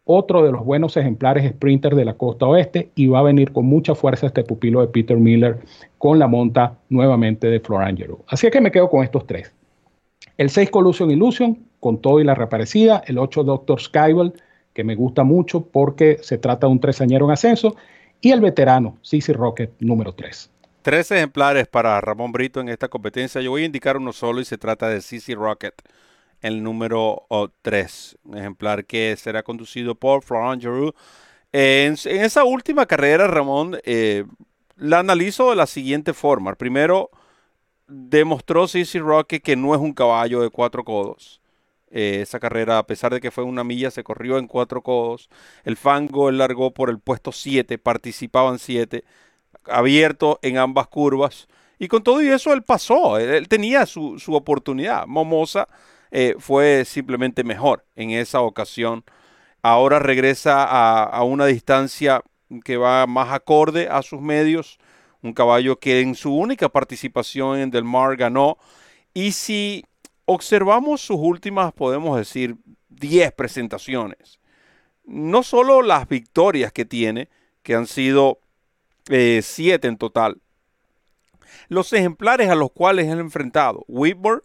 otro 0.04 0.44
de 0.44 0.52
los 0.52 0.66
buenos 0.66 0.98
ejemplares 0.98 1.50
sprinter 1.50 1.96
de 1.96 2.04
la 2.04 2.16
costa 2.16 2.46
oeste 2.46 2.92
y 2.96 3.08
va 3.08 3.20
a 3.20 3.24
venir 3.24 3.54
con 3.54 3.66
mucha 3.66 3.96
fuerza 3.96 4.28
este 4.28 4.44
pupilo 4.44 4.82
de 4.82 4.88
Peter 4.88 5.16
Miller 5.16 5.60
con 5.98 6.20
la 6.20 6.28
monta 6.28 6.78
nuevamente 6.90 7.48
de 7.48 7.62
Florangelo. 7.62 8.26
Así 8.28 8.50
que 8.50 8.60
me 8.60 8.72
quedo 8.72 8.90
con 8.90 9.06
estos 9.06 9.26
tres. 9.26 9.54
El 10.38 10.50
6 10.50 10.70
Collusion 10.70 11.12
Illusion, 11.12 11.60
con 11.80 12.02
todo 12.02 12.20
y 12.20 12.26
la 12.26 12.36
reaparecida. 12.36 13.02
El 13.08 13.18
8 13.18 13.46
Doctor 13.46 13.80
Skybell, 13.80 14.34
que 14.74 14.84
me 14.84 14.96
gusta 14.96 15.24
mucho 15.24 15.62
porque 15.62 16.18
se 16.22 16.38
trata 16.38 16.68
de 16.68 16.74
un 16.74 16.82
tresañero 16.82 17.24
en 17.24 17.32
ascenso. 17.32 17.78
Y 18.20 18.32
el 18.32 18.42
veterano 18.42 18.98
CC 19.02 19.32
Rocket 19.32 19.72
número 19.80 20.14
3. 20.14 20.52
Tres 20.82 21.10
ejemplares 21.12 21.68
para 21.68 22.02
Ramón 22.02 22.34
Brito 22.34 22.60
en 22.60 22.68
esta 22.68 22.90
competencia. 22.90 23.40
Yo 23.40 23.52
voy 23.52 23.64
a 23.64 23.66
indicar 23.66 23.96
uno 23.96 24.12
solo 24.12 24.42
y 24.42 24.46
se 24.46 24.58
trata 24.58 24.90
de 24.90 25.00
CC 25.00 25.36
Rocket 25.36 25.74
el 26.42 26.64
número 26.64 27.28
3, 27.62 28.18
un 28.24 28.38
ejemplar 28.38 28.86
que 28.86 29.16
será 29.18 29.44
conducido 29.44 29.96
por 29.96 30.24
Florent 30.24 30.62
Giroux. 30.62 30.94
En, 31.52 31.94
esa 32.06 32.44
última 32.44 32.86
carrera, 32.86 33.28
Ramón, 33.28 33.78
eh, 33.84 34.26
la 34.76 35.00
analizo 35.00 35.50
de 35.50 35.56
la 35.56 35.68
siguiente 35.68 36.14
forma. 36.14 36.56
Primero, 36.56 37.10
demostró 37.88 38.68
Sissy 38.68 39.00
Roque 39.00 39.42
que 39.42 39.56
no 39.56 39.74
es 39.74 39.82
un 39.82 39.94
caballo 39.94 40.42
de 40.42 40.50
cuatro 40.50 40.84
codos. 40.84 41.42
Eh, 41.90 42.20
esa 42.22 42.40
carrera, 42.40 42.78
a 42.80 42.86
pesar 42.86 43.14
de 43.14 43.22
que 43.22 43.32
fue 43.32 43.44
una 43.44 43.64
milla, 43.64 43.92
se 43.92 44.04
corrió 44.04 44.38
en 44.38 44.48
cuatro 44.48 44.82
codos. 44.82 45.30
El 45.64 45.78
fango 45.78 46.30
él 46.30 46.38
largó 46.38 46.72
por 46.74 46.90
el 46.90 47.00
puesto 47.00 47.32
7, 47.32 47.78
participaban 47.78 48.60
7, 48.60 49.04
abierto 49.66 50.40
en 50.42 50.58
ambas 50.58 50.88
curvas. 50.88 51.48
Y 51.80 51.88
con 51.88 52.04
todo 52.04 52.22
y 52.22 52.28
eso 52.28 52.54
él 52.54 52.64
pasó, 52.64 53.18
él, 53.20 53.48
tenía 53.48 53.86
su, 53.86 54.20
su 54.20 54.34
oportunidad. 54.36 55.08
Momosa 55.08 55.68
eh, 56.12 56.36
fue 56.40 56.86
simplemente 56.86 57.44
mejor 57.44 57.86
en 57.96 58.12
esa 58.12 58.42
ocasión. 58.42 59.04
Ahora 59.62 60.00
regresa 60.00 60.64
a, 60.64 61.24
una 61.24 61.46
distancia 61.46 62.24
que 62.64 62.78
va 62.78 63.06
más 63.08 63.34
acorde 63.34 63.90
a 63.90 64.02
sus 64.02 64.22
medios. 64.22 64.80
Un 65.22 65.34
caballo 65.34 65.80
que 65.80 66.02
en 66.02 66.16
su 66.16 66.34
única 66.36 66.70
participación 66.70 67.60
en 67.60 67.72
Del 67.72 67.84
Mar 67.84 68.16
ganó. 68.16 68.58
Y 69.14 69.32
si 69.32 69.84
observamos 70.26 71.02
sus 71.02 71.18
últimas, 71.20 71.74
podemos 71.74 72.18
decir, 72.18 72.56
10 72.90 73.34
presentaciones, 73.34 74.40
no 75.06 75.44
solo 75.44 75.82
las 75.82 76.08
victorias 76.08 76.72
que 76.72 76.86
tiene, 76.86 77.30
que 77.64 77.76
han 77.76 77.88
sido 77.88 78.40
7 79.06 79.16
eh, 79.16 79.80
en 79.84 79.98
total, 79.98 80.42
los 81.70 81.92
ejemplares 81.94 82.50
a 82.50 82.56
los 82.56 82.72
cuales 82.72 83.10
han 83.10 83.20
enfrentado, 83.20 83.84
Whitburn, 83.88 84.42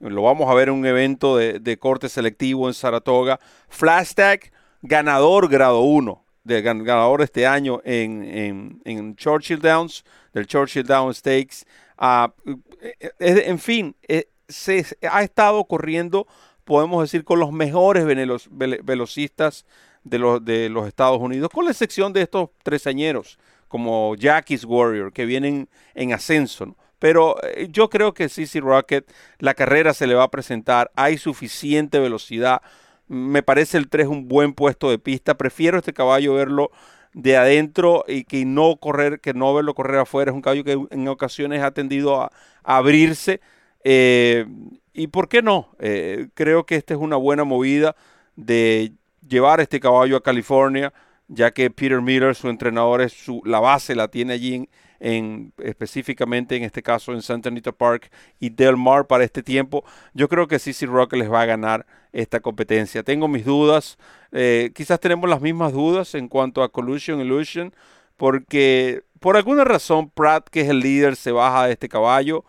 lo 0.00 0.22
vamos 0.22 0.50
a 0.50 0.54
ver 0.54 0.68
en 0.68 0.74
un 0.74 0.86
evento 0.86 1.36
de, 1.36 1.78
corte 1.78 2.08
selectivo 2.08 2.68
en 2.68 2.74
Saratoga. 2.74 3.38
Flashback, 3.68 4.52
ganador 4.82 5.48
grado 5.48 5.80
1, 5.80 6.24
de, 6.44 6.62
ganador 6.62 7.22
este 7.22 7.46
año 7.46 7.80
en, 7.84 9.14
Churchill 9.16 9.60
Downs, 9.60 10.04
del 10.32 10.46
Churchill 10.46 10.86
Downs 10.86 11.18
Stakes. 11.18 11.66
Ah, 11.98 12.32
eh, 12.80 12.94
eh, 13.18 13.42
en 13.46 13.58
fin, 13.58 13.94
eh, 14.08 14.28
se 14.48 14.84
ha 15.10 15.22
estado 15.22 15.64
corriendo, 15.64 16.26
podemos 16.64 17.02
decir, 17.02 17.24
con 17.24 17.38
los 17.38 17.52
mejores 17.52 18.06
velocistas 18.06 19.66
de 20.02 20.18
los, 20.18 20.42
de 20.42 20.70
los 20.70 20.88
Estados 20.88 21.20
Unidos, 21.20 21.50
con 21.52 21.66
la 21.66 21.72
excepción 21.72 22.14
de 22.14 22.22
estos 22.22 22.48
tresañeros, 22.62 23.38
como 23.68 24.14
Jackie's 24.16 24.64
Warrior, 24.64 25.12
que 25.12 25.26
vienen 25.26 25.68
en 25.94 26.14
ascenso. 26.14 26.74
Pero 27.00 27.36
eh, 27.42 27.66
yo 27.72 27.90
creo 27.90 28.14
que 28.14 28.28
CC 28.28 28.60
Rocket, 28.60 29.10
la 29.40 29.54
carrera 29.54 29.92
se 29.92 30.06
le 30.06 30.14
va 30.14 30.24
a 30.24 30.30
presentar, 30.30 30.92
hay 30.94 31.18
suficiente 31.18 31.98
velocidad. 31.98 32.62
Me 33.08 33.42
parece 33.42 33.78
el 33.78 33.88
3 33.88 34.06
un 34.06 34.28
buen 34.28 34.52
puesto 34.52 34.88
de 34.90 35.00
pista. 35.00 35.36
Prefiero 35.36 35.78
este 35.78 35.92
caballo 35.92 36.34
verlo 36.34 36.70
de 37.12 37.36
adentro 37.36 38.04
y 38.06 38.22
que 38.24 38.44
no 38.44 38.76
correr, 38.76 39.18
que 39.20 39.34
no 39.34 39.52
verlo 39.52 39.74
correr 39.74 39.98
afuera. 39.98 40.30
Es 40.30 40.34
un 40.34 40.42
caballo 40.42 40.62
que 40.62 40.78
en 40.90 41.08
ocasiones 41.08 41.62
ha 41.62 41.72
tendido 41.72 42.20
a, 42.22 42.30
abrirse. 42.62 43.40
Eh, 43.82 44.46
y 44.92 45.08
por 45.08 45.28
qué 45.28 45.42
no? 45.42 45.70
Eh, 45.80 46.28
creo 46.34 46.66
que 46.66 46.76
esta 46.76 46.94
es 46.94 47.00
una 47.00 47.16
buena 47.16 47.44
movida 47.44 47.96
de 48.36 48.92
llevar 49.26 49.60
este 49.60 49.80
caballo 49.80 50.16
a 50.16 50.22
California, 50.22 50.92
ya 51.32 51.52
que 51.52 51.70
Peter 51.70 52.02
Miller, 52.02 52.34
su 52.34 52.48
entrenador, 52.48 53.00
es 53.00 53.12
su, 53.12 53.40
la 53.44 53.60
base 53.60 53.94
la 53.94 54.08
tiene 54.08 54.32
allí 54.34 54.54
en, 54.54 54.68
en, 54.98 55.52
específicamente 55.58 56.56
en 56.56 56.64
este 56.64 56.82
caso 56.82 57.12
en 57.12 57.22
Santa 57.22 57.48
Anita 57.48 57.72
Park 57.72 58.10
y 58.40 58.50
Del 58.50 58.76
Mar 58.76 59.06
para 59.06 59.24
este 59.24 59.42
tiempo, 59.42 59.84
yo 60.12 60.28
creo 60.28 60.48
que 60.48 60.58
CC 60.58 60.86
Rock 60.86 61.14
les 61.14 61.30
va 61.30 61.42
a 61.42 61.46
ganar 61.46 61.86
esta 62.12 62.40
competencia. 62.40 63.04
Tengo 63.04 63.28
mis 63.28 63.44
dudas, 63.44 63.96
eh, 64.32 64.72
quizás 64.74 64.98
tenemos 64.98 65.30
las 65.30 65.40
mismas 65.40 65.72
dudas 65.72 66.14
en 66.14 66.28
cuanto 66.28 66.62
a 66.62 66.70
Collusion 66.70 67.20
Illusion, 67.20 67.74
porque 68.16 69.02
por 69.20 69.36
alguna 69.36 69.64
razón 69.64 70.10
Pratt, 70.10 70.48
que 70.48 70.62
es 70.62 70.68
el 70.68 70.80
líder, 70.80 71.14
se 71.14 71.30
baja 71.30 71.66
de 71.66 71.72
este 71.72 71.88
caballo. 71.88 72.44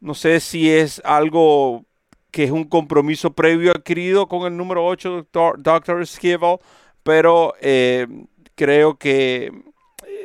No 0.00 0.14
sé 0.14 0.40
si 0.40 0.70
es 0.70 1.00
algo 1.04 1.86
que 2.30 2.44
es 2.44 2.50
un 2.50 2.64
compromiso 2.64 3.32
previo 3.32 3.72
adquirido 3.72 4.26
con 4.26 4.46
el 4.46 4.56
número 4.56 4.84
8, 4.86 5.28
Dr. 5.58 6.06
Skivel, 6.06 6.58
pero 7.02 7.54
eh, 7.60 8.06
creo 8.54 8.96
que, 8.96 9.52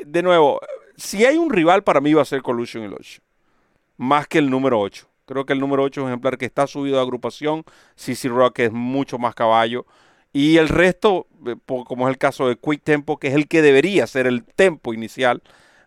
de 0.06 0.24
nuevo, 0.24 0.60
si 0.96 1.26
hay 1.26 1.38
un 1.38 1.50
rival 1.50 1.84
para 1.84 2.02
mí 2.02 2.14
va 2.14 2.22
a 2.22 2.26
ser 2.26 2.42
Collusion 2.42 2.84
Illusion, 2.84 3.24
más 3.98 4.28
que 4.28 4.38
el 4.40 4.50
número 4.50 4.80
8. 4.80 5.08
Creo 5.26 5.46
que 5.46 5.54
el 5.54 5.60
número 5.60 5.84
8 5.84 6.00
es 6.00 6.04
un 6.06 6.10
ejemplar 6.10 6.38
que 6.38 6.46
está 6.46 6.68
subido 6.68 6.96
de 6.96 7.02
agrupación. 7.02 7.66
CC 7.96 8.30
Rock 8.30 8.60
es 8.60 8.72
mucho 8.72 9.18
más 9.18 9.36
caballo. 9.36 9.86
Y 10.32 10.58
el 10.58 10.70
resto, 10.70 11.28
eh, 11.46 11.56
como 11.66 12.08
es 12.08 12.14
el 12.14 12.18
caso 12.18 12.48
de 12.48 12.56
Quick 12.56 12.84
Tempo, 12.84 13.18
que 13.18 13.28
es 13.28 13.34
el 13.34 13.48
que 13.48 13.62
debería 13.62 14.08
ser 14.08 14.26
el 14.26 14.46
tempo 14.46 14.94
inicial 14.94 15.42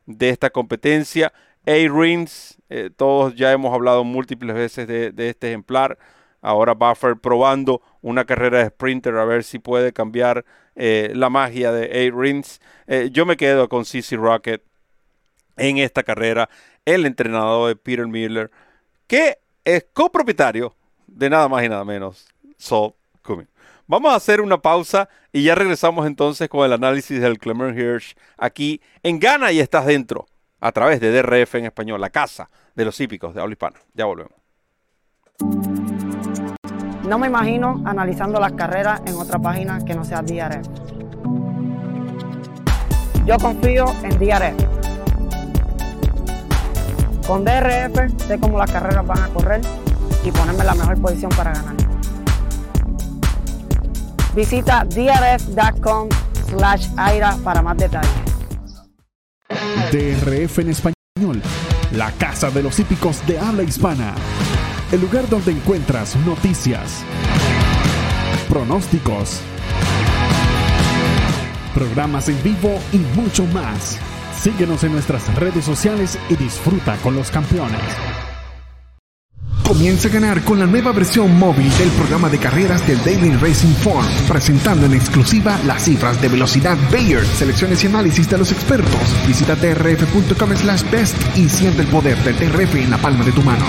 de 0.04 0.28
esta 0.28 0.50
competencia. 0.50 1.32
A-Rings, 1.66 2.58
eh, 2.68 2.90
todos 2.94 3.34
ya 3.34 3.52
hemos 3.52 3.72
hablado 3.72 4.04
múltiples 4.04 4.54
veces 4.54 4.86
de, 4.86 5.14
este 5.16 5.48
ejemplar. 5.48 5.98
Ahora 6.42 6.74
Buffer 6.74 7.16
probando 7.16 7.82
una 8.00 8.24
carrera 8.24 8.58
de 8.58 8.68
sprinter 8.68 9.16
a 9.16 9.24
ver 9.24 9.44
si 9.44 9.58
puede 9.58 9.92
cambiar 9.92 10.44
eh, 10.74 11.12
la 11.14 11.28
magia 11.28 11.72
de 11.72 12.08
A-Rings. 12.08 12.60
yo 13.10 13.26
me 13.26 13.36
quedo 13.36 13.68
con 13.68 13.84
CC 13.84 14.16
Rocket 14.16 14.62
en 15.56 15.78
esta 15.78 16.02
carrera, 16.02 16.48
el 16.84 17.06
entrenador 17.06 17.68
de 17.68 17.76
Peter 17.76 18.06
Miller, 18.06 18.50
que 19.06 19.38
es 19.64 19.86
copropietario 19.92 20.74
de 21.06 21.30
nada 21.30 21.48
más 21.48 21.64
y 21.64 21.68
nada 21.68 21.84
menos, 21.84 22.26
Saul 22.56 22.94
Cumming. 23.22 23.48
Vamos 23.86 24.12
a 24.12 24.16
hacer 24.16 24.40
una 24.40 24.62
pausa 24.62 25.08
y 25.32 25.42
ya 25.42 25.54
regresamos 25.54 26.06
entonces 26.06 26.48
con 26.48 26.64
el 26.64 26.72
análisis 26.72 27.20
del 27.20 27.38
Clement 27.38 27.76
Hirsch 27.76 28.16
aquí 28.38 28.80
en 29.02 29.18
Ghana 29.18 29.50
y 29.52 29.58
estás 29.60 29.84
dentro 29.84 30.26
a 30.60 30.72
través 30.72 31.00
de 31.00 31.10
DRF 31.10 31.56
en 31.56 31.66
español, 31.66 32.00
la 32.00 32.10
casa 32.10 32.48
de 32.74 32.84
los 32.84 33.00
hípicos 33.00 33.34
de 33.34 33.40
habla 33.40 33.52
hispana. 33.52 33.80
Ya 33.94 34.04
volvemos. 34.04 34.38
No 37.10 37.18
me 37.18 37.26
imagino 37.26 37.82
analizando 37.86 38.38
las 38.38 38.52
carreras 38.52 39.02
en 39.04 39.16
otra 39.16 39.36
página 39.40 39.84
que 39.84 39.96
no 39.96 40.04
sea 40.04 40.22
DRF. 40.22 40.64
Yo 43.26 43.36
confío 43.38 43.86
en 44.04 44.16
DRF. 44.16 44.64
Con 47.26 47.44
DRF 47.44 48.16
sé 48.28 48.38
cómo 48.38 48.58
las 48.58 48.70
carreras 48.70 49.04
van 49.04 49.24
a 49.24 49.28
correr 49.30 49.60
y 50.22 50.30
ponerme 50.30 50.60
en 50.60 50.66
la 50.66 50.74
mejor 50.74 51.00
posición 51.00 51.32
para 51.36 51.52
ganar. 51.52 51.74
Visita 54.36 54.84
drf.com 54.84 56.08
slash 56.48 56.86
aira 56.96 57.36
para 57.42 57.60
más 57.60 57.76
detalles. 57.76 58.08
DRF 59.90 60.60
en 60.60 60.68
español, 60.70 61.42
la 61.90 62.12
casa 62.12 62.52
de 62.52 62.62
los 62.62 62.78
hípicos 62.78 63.26
de 63.26 63.36
habla 63.36 63.64
hispana. 63.64 64.14
El 64.92 65.02
lugar 65.02 65.28
donde 65.28 65.52
encuentras 65.52 66.16
noticias, 66.26 67.04
pronósticos, 68.48 69.40
programas 71.72 72.28
en 72.28 72.42
vivo 72.42 72.76
y 72.92 72.98
mucho 73.16 73.46
más. 73.46 73.98
Síguenos 74.42 74.82
en 74.82 74.92
nuestras 74.92 75.32
redes 75.36 75.64
sociales 75.64 76.18
y 76.28 76.34
disfruta 76.34 76.96
con 77.04 77.14
los 77.14 77.30
campeones. 77.30 77.80
Comienza 79.62 80.08
a 80.08 80.10
ganar 80.10 80.42
con 80.42 80.58
la 80.58 80.66
nueva 80.66 80.90
versión 80.90 81.38
móvil 81.38 81.70
del 81.78 81.90
programa 81.90 82.28
de 82.28 82.38
carreras 82.38 82.84
del 82.88 82.98
Daily 83.04 83.30
Racing 83.36 83.74
Form, 83.74 84.04
presentando 84.26 84.86
en 84.86 84.94
exclusiva 84.94 85.56
las 85.64 85.84
cifras 85.84 86.20
de 86.20 86.26
velocidad 86.26 86.76
Bayer, 86.90 87.24
selecciones 87.24 87.84
y 87.84 87.86
análisis 87.86 88.28
de 88.28 88.38
los 88.38 88.50
expertos. 88.50 89.00
Visita 89.28 89.54
trf.com 89.54 90.56
slash 90.56 90.82
best 90.90 91.16
y 91.36 91.48
siente 91.48 91.82
el 91.82 91.86
poder 91.86 92.18
del 92.24 92.36
DRF 92.36 92.74
en 92.74 92.90
la 92.90 92.98
palma 92.98 93.24
de 93.24 93.30
tu 93.30 93.42
mano. 93.42 93.64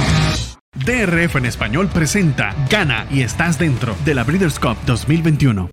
DRF 0.73 1.35
en 1.35 1.45
español 1.45 1.89
presenta 1.93 2.55
Gana 2.69 3.05
y 3.11 3.23
estás 3.23 3.59
dentro 3.59 3.93
de 4.05 4.15
la 4.15 4.23
Breeders' 4.23 4.57
Cup 4.57 4.77
2021. 4.85 5.69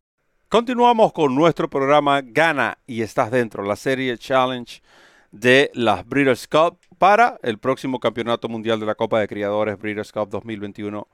Continuamos 0.48 1.12
con 1.12 1.36
nuestro 1.36 1.70
programa 1.70 2.20
Gana 2.20 2.78
y 2.84 3.02
estás 3.02 3.30
dentro, 3.30 3.62
la 3.62 3.76
serie 3.76 4.18
Challenge 4.18 4.82
de 5.30 5.70
las 5.72 6.04
Breeders' 6.04 6.48
Cup 6.48 6.78
para 6.98 7.38
el 7.44 7.58
próximo 7.58 8.00
Campeonato 8.00 8.48
Mundial 8.48 8.80
de 8.80 8.86
la 8.86 8.96
Copa 8.96 9.20
de 9.20 9.28
Criadores 9.28 9.78
Breeders' 9.78 10.10
Cup 10.10 10.30
2021 10.30 11.06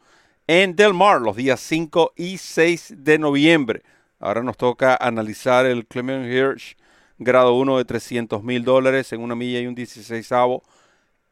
en 0.47 0.75
Del 0.77 0.95
Mar 0.95 1.21
los 1.21 1.37
días 1.37 1.61
5 1.61 2.15
y 2.17 2.39
6 2.39 2.95
de 2.97 3.19
noviembre. 3.19 3.83
Ahora 4.19 4.43
nos 4.43 4.57
toca 4.57 4.97
analizar 4.99 5.67
el 5.67 5.87
Clement 5.87 6.25
Hirsch 6.25 6.75
grado 7.19 7.53
1 7.53 7.77
de 7.77 7.85
300 7.85 8.43
mil 8.43 8.65
dólares 8.65 9.13
en 9.13 9.21
una 9.21 9.35
milla 9.35 9.61
y 9.61 9.67
un 9.67 9.75
16 9.75 10.33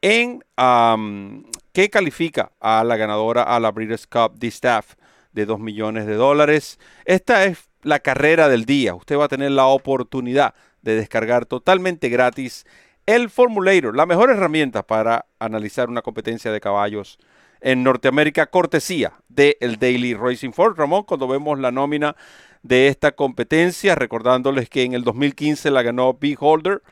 en 0.03 0.45
um, 0.59 1.45
que 1.73 1.89
califica 1.89 2.53
a 2.61 2.85
la 2.85 2.97
ganadora 2.97 3.43
a 3.43 3.59
la 3.61 3.73
Breeders' 3.73 4.07
Cup 4.07 4.39
D-Staff 4.39 4.95
de 5.33 5.47
2 5.47 5.59
millones 5.61 6.07
de 6.07 6.15
dólares. 6.15 6.79
Esta 7.07 7.45
es 7.45 7.71
la 7.83 8.01
carrera 8.01 8.49
del 8.49 8.67
día. 8.67 8.95
Usted 8.95 9.17
va 9.17 9.25
a 9.25 9.29
tener 9.29 9.53
la 9.53 9.67
oportunidad 9.67 10.55
de 10.83 10.97
descargar 10.97 11.47
totalmente 11.47 12.09
gratis 12.09 12.67
el 13.07 13.31
Formulator, 13.31 13.97
la 13.97 14.07
mejor 14.07 14.31
herramienta 14.31 14.83
para 14.83 15.27
analizar 15.39 15.89
una 15.89 16.03
competencia 16.03 16.53
de 16.53 16.61
caballos 16.61 17.19
en 17.61 17.83
Norteamérica, 17.83 18.47
cortesía 18.47 19.15
del 19.29 19.57
el 19.61 19.79
Daily 19.79 20.15
Racing 20.15 20.53
Form. 20.53 20.77
Ramón, 20.77 21.05
cuando 21.05 21.27
vemos 21.27 21.59
la 21.59 21.71
nómina 21.71 22.17
de 22.63 22.89
esta 22.89 23.13
competencia, 23.13 23.95
recordándoles 23.95 24.69
que 24.69 24.83
en 24.83 24.95
el 24.95 25.05
2015 25.05 25.71
la 25.71 25.83
ganó 25.83 26.15
Big 26.15 26.39
Holder, 26.41 26.83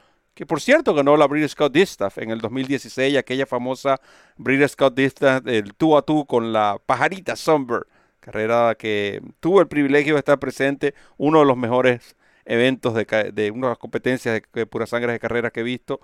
que 0.40 0.47
por 0.47 0.62
cierto 0.62 0.94
ganó 0.94 1.18
la 1.18 1.26
Breeders' 1.26 1.54
Cup 1.54 1.70
Distaff 1.70 2.16
en 2.16 2.30
el 2.30 2.40
2016, 2.40 3.18
aquella 3.18 3.44
famosa 3.44 4.00
Breeders' 4.38 4.75
Cup 4.75 4.94
Distaff 4.94 5.42
del 5.42 5.75
tú 5.75 5.98
a 5.98 6.00
tú 6.00 6.24
con 6.24 6.50
la 6.50 6.79
pajarita 6.87 7.37
Sunbird, 7.37 7.83
carrera 8.20 8.74
que 8.74 9.20
tuvo 9.40 9.61
el 9.61 9.68
privilegio 9.68 10.14
de 10.14 10.20
estar 10.20 10.38
presente, 10.38 10.94
uno 11.18 11.40
de 11.40 11.44
los 11.44 11.59
mejores 11.59 12.16
eventos 12.46 12.94
de, 12.94 13.33
de 13.35 13.50
unas 13.50 13.76
competencias 13.76 14.40
de, 14.55 14.64
pura 14.64 14.87
sangre 14.87 15.12
de 15.12 15.18
carreras 15.20 15.53
que 15.53 15.61
he 15.61 15.62
visto. 15.62 16.00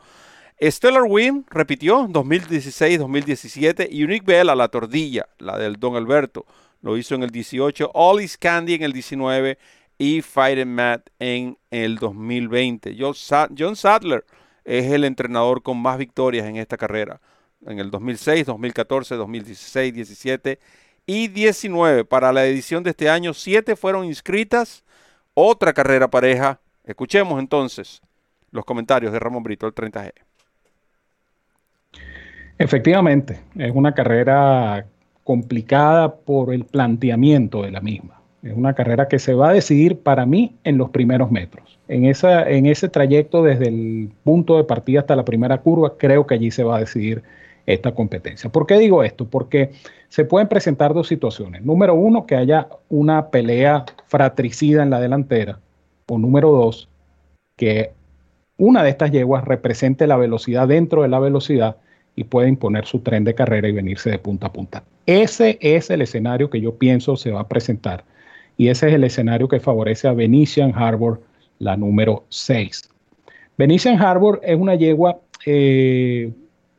Stellar 0.60 1.04
Win 1.08 1.46
repitió 1.48 2.06
2016-2017 2.06 3.88
Unique 4.04 4.26
Bell 4.26 4.50
a 4.50 4.54
la 4.54 4.68
tordilla, 4.68 5.30
la 5.38 5.56
del 5.56 5.76
Don 5.76 5.96
Alberto, 5.96 6.44
lo 6.82 6.98
hizo 6.98 7.14
en 7.14 7.22
el 7.22 7.30
18, 7.30 7.90
All 7.94 8.20
is 8.20 8.36
Candy 8.36 8.74
en 8.74 8.82
el 8.82 8.92
19 8.92 9.56
y 9.98 10.22
Fighting 10.22 10.74
Matt 10.74 11.08
en 11.18 11.56
el 11.70 11.96
2020. 11.96 12.96
John 12.98 13.76
Sadler 13.76 14.24
es 14.64 14.90
el 14.90 15.04
entrenador 15.04 15.62
con 15.62 15.80
más 15.80 15.98
victorias 15.98 16.46
en 16.46 16.56
esta 16.56 16.76
carrera. 16.76 17.20
En 17.66 17.78
el 17.78 17.90
2006, 17.90 18.46
2014, 18.46 19.14
2016, 19.14 19.94
17 19.94 20.58
y 21.06 21.28
19. 21.28 22.04
Para 22.04 22.32
la 22.32 22.44
edición 22.44 22.82
de 22.82 22.90
este 22.90 23.08
año, 23.08 23.32
7 23.32 23.76
fueron 23.76 24.04
inscritas 24.04 24.84
otra 25.34 25.72
carrera 25.72 26.08
pareja. 26.08 26.60
Escuchemos 26.84 27.40
entonces 27.40 28.02
los 28.50 28.64
comentarios 28.64 29.12
de 29.12 29.18
Ramón 29.18 29.42
Brito, 29.42 29.66
el 29.66 29.74
30G. 29.74 30.12
Efectivamente, 32.58 33.40
es 33.56 33.72
una 33.74 33.92
carrera 33.92 34.86
complicada 35.24 36.14
por 36.14 36.54
el 36.54 36.64
planteamiento 36.64 37.62
de 37.62 37.70
la 37.70 37.80
misma. 37.80 38.15
Es 38.42 38.52
una 38.54 38.74
carrera 38.74 39.08
que 39.08 39.18
se 39.18 39.34
va 39.34 39.50
a 39.50 39.52
decidir 39.52 39.98
para 39.98 40.26
mí 40.26 40.54
en 40.64 40.78
los 40.78 40.90
primeros 40.90 41.30
metros. 41.30 41.78
En, 41.88 42.04
esa, 42.04 42.48
en 42.48 42.66
ese 42.66 42.88
trayecto 42.88 43.42
desde 43.42 43.68
el 43.68 44.10
punto 44.24 44.56
de 44.56 44.64
partida 44.64 45.00
hasta 45.00 45.16
la 45.16 45.24
primera 45.24 45.58
curva, 45.58 45.94
creo 45.96 46.26
que 46.26 46.34
allí 46.34 46.50
se 46.50 46.62
va 46.62 46.76
a 46.76 46.80
decidir 46.80 47.22
esta 47.66 47.92
competencia. 47.92 48.50
¿Por 48.50 48.66
qué 48.66 48.78
digo 48.78 49.02
esto? 49.02 49.26
Porque 49.26 49.72
se 50.08 50.24
pueden 50.24 50.48
presentar 50.48 50.94
dos 50.94 51.08
situaciones. 51.08 51.62
Número 51.64 51.94
uno, 51.94 52.26
que 52.26 52.36
haya 52.36 52.68
una 52.88 53.28
pelea 53.28 53.84
fratricida 54.06 54.82
en 54.82 54.90
la 54.90 55.00
delantera. 55.00 55.58
O 56.08 56.18
número 56.18 56.52
dos, 56.52 56.88
que 57.56 57.90
una 58.56 58.84
de 58.84 58.90
estas 58.90 59.10
yeguas 59.10 59.44
represente 59.44 60.06
la 60.06 60.16
velocidad 60.16 60.68
dentro 60.68 61.02
de 61.02 61.08
la 61.08 61.18
velocidad 61.18 61.76
y 62.14 62.24
pueda 62.24 62.48
imponer 62.48 62.86
su 62.86 63.00
tren 63.00 63.24
de 63.24 63.34
carrera 63.34 63.68
y 63.68 63.72
venirse 63.72 64.10
de 64.10 64.18
punta 64.18 64.46
a 64.46 64.52
punta. 64.52 64.84
Ese 65.04 65.58
es 65.60 65.90
el 65.90 66.02
escenario 66.02 66.48
que 66.48 66.60
yo 66.60 66.76
pienso 66.76 67.16
se 67.16 67.30
va 67.30 67.40
a 67.40 67.48
presentar. 67.48 68.04
Y 68.56 68.68
ese 68.68 68.88
es 68.88 68.94
el 68.94 69.04
escenario 69.04 69.48
que 69.48 69.60
favorece 69.60 70.08
a 70.08 70.12
Venetian 70.12 70.72
Harbor, 70.74 71.20
la 71.58 71.76
número 71.76 72.24
6. 72.28 72.88
Venetian 73.58 74.00
Harbor 74.00 74.40
es 74.42 74.58
una 74.58 74.74
yegua 74.74 75.20
eh, 75.44 76.32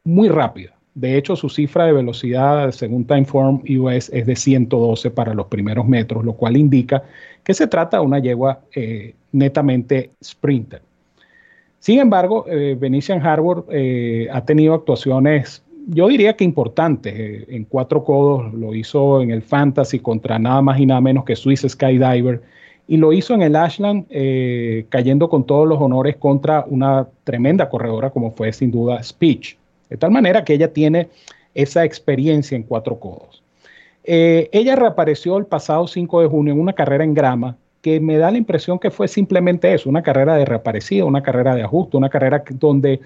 muy 0.03 0.29
rápida. 0.29 0.73
De 0.97 1.15
hecho, 1.15 1.35
su 1.35 1.47
cifra 1.47 1.85
de 1.85 1.93
velocidad, 1.93 2.71
según 2.71 3.05
Timeform 3.05 3.61
US, 3.79 4.09
es 4.11 4.25
de 4.25 4.35
112 4.35 5.11
para 5.11 5.35
los 5.35 5.45
primeros 5.45 5.87
metros, 5.87 6.25
lo 6.25 6.33
cual 6.33 6.57
indica 6.57 7.03
que 7.43 7.53
se 7.53 7.67
trata 7.67 7.97
de 7.97 8.03
una 8.03 8.17
yegua 8.17 8.61
eh, 8.73 9.13
netamente 9.31 10.09
sprinter. 10.23 10.81
Sin 11.79 11.99
embargo, 11.99 12.45
eh, 12.49 12.75
Venetian 12.79 13.25
Harbor 13.25 13.65
eh, 13.69 14.27
ha 14.31 14.43
tenido 14.43 14.73
actuaciones, 14.73 15.63
yo 15.87 16.07
diría 16.07 16.35
que 16.35 16.43
importantes. 16.43 17.47
en 17.49 17.63
cuatro 17.63 18.03
codos 18.03 18.53
lo 18.53 18.75
hizo 18.75 19.21
en 19.21 19.31
el 19.31 19.41
Fantasy 19.41 19.99
contra 19.99 20.37
nada 20.37 20.61
más 20.61 20.79
y 20.79 20.85
nada 20.85 21.01
menos 21.01 21.25
que 21.25 21.35
Swiss 21.35 21.65
Skydiver 21.67 22.41
y 22.87 22.97
lo 22.97 23.11
hizo 23.11 23.33
en 23.33 23.41
el 23.41 23.55
Ashland, 23.55 24.05
cayendo 24.89 25.27
con 25.29 25.45
todos 25.45 25.67
los 25.67 25.81
honores 25.81 26.15
contra 26.15 26.63
una 26.67 27.07
tremenda 27.25 27.67
corredora 27.67 28.11
como 28.11 28.31
fue 28.31 28.53
sin 28.53 28.71
duda 28.71 29.03
Speech. 29.03 29.57
De 29.89 29.97
tal 29.97 30.11
manera 30.11 30.43
que 30.43 30.53
ella 30.53 30.71
tiene 30.71 31.09
esa 31.53 31.83
experiencia 31.83 32.55
en 32.55 32.63
cuatro 32.63 32.99
codos. 32.99 33.41
Eh, 34.03 34.49
ella 34.53 34.75
reapareció 34.75 35.37
el 35.37 35.45
pasado 35.45 35.85
5 35.85 36.21
de 36.21 36.27
junio 36.27 36.53
en 36.53 36.59
una 36.61 36.73
carrera 36.73 37.03
en 37.03 37.13
grama 37.13 37.57
que 37.81 37.99
me 37.99 38.17
da 38.17 38.31
la 38.31 38.37
impresión 38.37 38.79
que 38.79 38.89
fue 38.89 39.07
simplemente 39.07 39.73
eso, 39.73 39.89
una 39.89 40.01
carrera 40.01 40.35
de 40.35 40.45
reaparecida, 40.45 41.03
una 41.03 41.23
carrera 41.23 41.55
de 41.55 41.63
ajuste, 41.63 41.97
una 41.97 42.09
carrera 42.09 42.43
donde, 42.51 43.01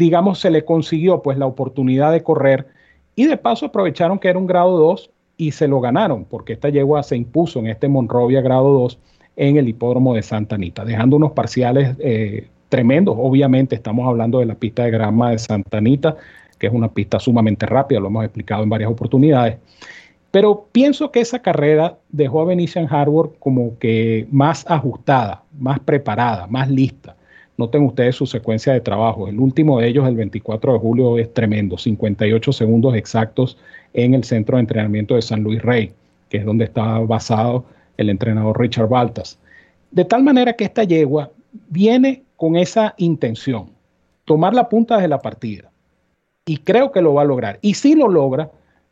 digamos, 0.00 0.38
se 0.38 0.50
le 0.50 0.64
consiguió 0.64 1.20
pues 1.20 1.36
la 1.36 1.44
oportunidad 1.44 2.10
de 2.10 2.22
correr 2.22 2.68
y 3.14 3.26
de 3.26 3.36
paso 3.36 3.66
aprovecharon 3.66 4.18
que 4.18 4.28
era 4.28 4.38
un 4.38 4.46
grado 4.46 4.78
2 4.78 5.10
y 5.36 5.52
se 5.52 5.68
lo 5.68 5.78
ganaron, 5.78 6.24
porque 6.24 6.54
esta 6.54 6.70
yegua 6.70 7.02
se 7.02 7.18
impuso 7.18 7.58
en 7.58 7.66
este 7.66 7.86
Monrovia 7.86 8.40
grado 8.40 8.72
2 8.72 8.98
en 9.36 9.58
el 9.58 9.68
hipódromo 9.68 10.14
de 10.14 10.22
Santa 10.22 10.54
Anita, 10.54 10.86
dejando 10.86 11.16
unos 11.16 11.32
parciales 11.32 11.96
eh, 11.98 12.48
tremendos. 12.70 13.14
Obviamente 13.18 13.74
estamos 13.74 14.08
hablando 14.08 14.38
de 14.38 14.46
la 14.46 14.54
pista 14.54 14.84
de 14.84 14.90
grama 14.90 15.32
de 15.32 15.38
Santa 15.38 15.76
Anita, 15.76 16.16
que 16.58 16.68
es 16.68 16.72
una 16.72 16.88
pista 16.88 17.20
sumamente 17.20 17.66
rápida, 17.66 18.00
lo 18.00 18.06
hemos 18.06 18.24
explicado 18.24 18.62
en 18.62 18.70
varias 18.70 18.90
oportunidades. 18.90 19.58
Pero 20.30 20.68
pienso 20.72 21.10
que 21.10 21.20
esa 21.20 21.40
carrera 21.40 21.98
dejó 22.08 22.40
a 22.40 22.46
Venetian 22.46 22.86
Harbor 22.90 23.34
como 23.38 23.78
que 23.78 24.26
más 24.30 24.64
ajustada, 24.66 25.42
más 25.58 25.78
preparada, 25.80 26.46
más 26.46 26.70
lista. 26.70 27.16
Noten 27.60 27.82
ustedes 27.82 28.16
su 28.16 28.24
secuencia 28.24 28.72
de 28.72 28.80
trabajo. 28.80 29.28
El 29.28 29.38
último 29.38 29.78
de 29.78 29.88
ellos, 29.88 30.08
el 30.08 30.16
24 30.16 30.72
de 30.72 30.78
julio, 30.78 31.18
es 31.18 31.32
tremendo, 31.34 31.76
58 31.76 32.52
segundos 32.52 32.94
exactos 32.94 33.58
en 33.92 34.14
el 34.14 34.24
centro 34.24 34.56
de 34.56 34.62
entrenamiento 34.62 35.14
de 35.14 35.20
San 35.20 35.42
Luis 35.42 35.60
Rey, 35.60 35.92
que 36.30 36.38
es 36.38 36.46
donde 36.46 36.64
está 36.64 36.98
basado 37.00 37.66
el 37.98 38.08
entrenador 38.08 38.58
Richard 38.58 38.88
Baltas. 38.88 39.38
De 39.90 40.06
tal 40.06 40.22
manera 40.22 40.54
que 40.54 40.64
esta 40.64 40.84
yegua 40.84 41.32
viene 41.68 42.22
con 42.36 42.56
esa 42.56 42.94
intención. 42.96 43.68
tomar 44.24 44.54
la 44.54 44.68
punta 44.68 44.96
de 44.98 45.08
la 45.08 45.18
partida. 45.18 45.70
Y 46.46 46.58
creo 46.58 46.92
que 46.92 47.02
lo 47.02 47.14
va 47.14 47.22
a 47.22 47.24
lograr. 47.24 47.58
Y 47.62 47.74
si 47.74 47.96
lo 47.96 48.06
logra, 48.08 48.50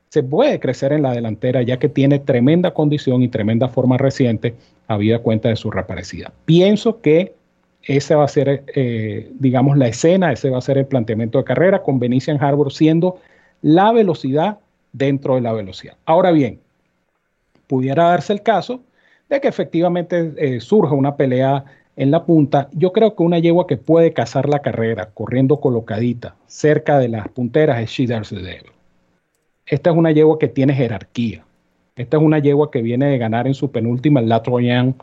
se 0.08 0.22
puede 0.24 0.58
crecer 0.58 0.92
en 0.92 1.02
la 1.02 1.12
delantera 1.12 1.62
ya 1.62 1.78
que 1.78 1.88
tiene 1.88 2.18
tremenda 2.18 2.74
condición 2.74 3.22
y 3.22 3.28
tremenda 3.28 3.68
forma 3.68 3.96
reciente, 3.96 4.56
habida 4.88 5.20
cuenta 5.20 5.48
de 5.48 5.56
su 5.56 5.70
reaparecida. 5.70 6.32
Pienso 6.44 7.00
que 7.00 7.37
ese 7.82 8.14
va 8.14 8.24
a 8.24 8.28
ser, 8.28 8.64
eh, 8.74 9.30
digamos, 9.38 9.78
la 9.78 9.88
escena, 9.88 10.32
ese 10.32 10.50
va 10.50 10.58
a 10.58 10.62
ser 10.62 10.78
el 10.78 10.86
planteamiento 10.86 11.38
de 11.38 11.44
carrera 11.44 11.82
con 11.82 11.98
Venetian 11.98 12.42
Harbor 12.42 12.72
siendo 12.72 13.18
la 13.62 13.92
velocidad 13.92 14.58
dentro 14.92 15.36
de 15.36 15.40
la 15.40 15.52
velocidad. 15.52 15.96
Ahora 16.04 16.30
bien, 16.30 16.60
pudiera 17.66 18.04
darse 18.08 18.32
el 18.32 18.42
caso 18.42 18.80
de 19.28 19.40
que 19.40 19.48
efectivamente 19.48 20.32
eh, 20.36 20.60
surja 20.60 20.94
una 20.94 21.16
pelea 21.16 21.64
en 21.96 22.10
la 22.10 22.24
punta. 22.24 22.68
Yo 22.72 22.92
creo 22.92 23.14
que 23.14 23.22
una 23.22 23.38
yegua 23.38 23.66
que 23.66 23.76
puede 23.76 24.12
cazar 24.12 24.48
la 24.48 24.60
carrera 24.60 25.10
corriendo 25.12 25.60
colocadita 25.60 26.36
cerca 26.46 26.98
de 26.98 27.08
las 27.08 27.28
punteras 27.28 27.80
es 27.80 27.90
She 27.90 28.06
Devil. 28.06 28.72
Esta 29.66 29.90
es 29.90 29.96
una 29.96 30.12
yegua 30.12 30.38
que 30.38 30.48
tiene 30.48 30.74
jerarquía. 30.74 31.44
Esta 31.96 32.16
es 32.16 32.22
una 32.22 32.38
yegua 32.38 32.70
que 32.70 32.80
viene 32.80 33.06
de 33.06 33.18
ganar 33.18 33.46
en 33.46 33.54
su 33.54 33.70
penúltima 33.70 34.20
el 34.20 34.28
Latroyan. 34.28 34.94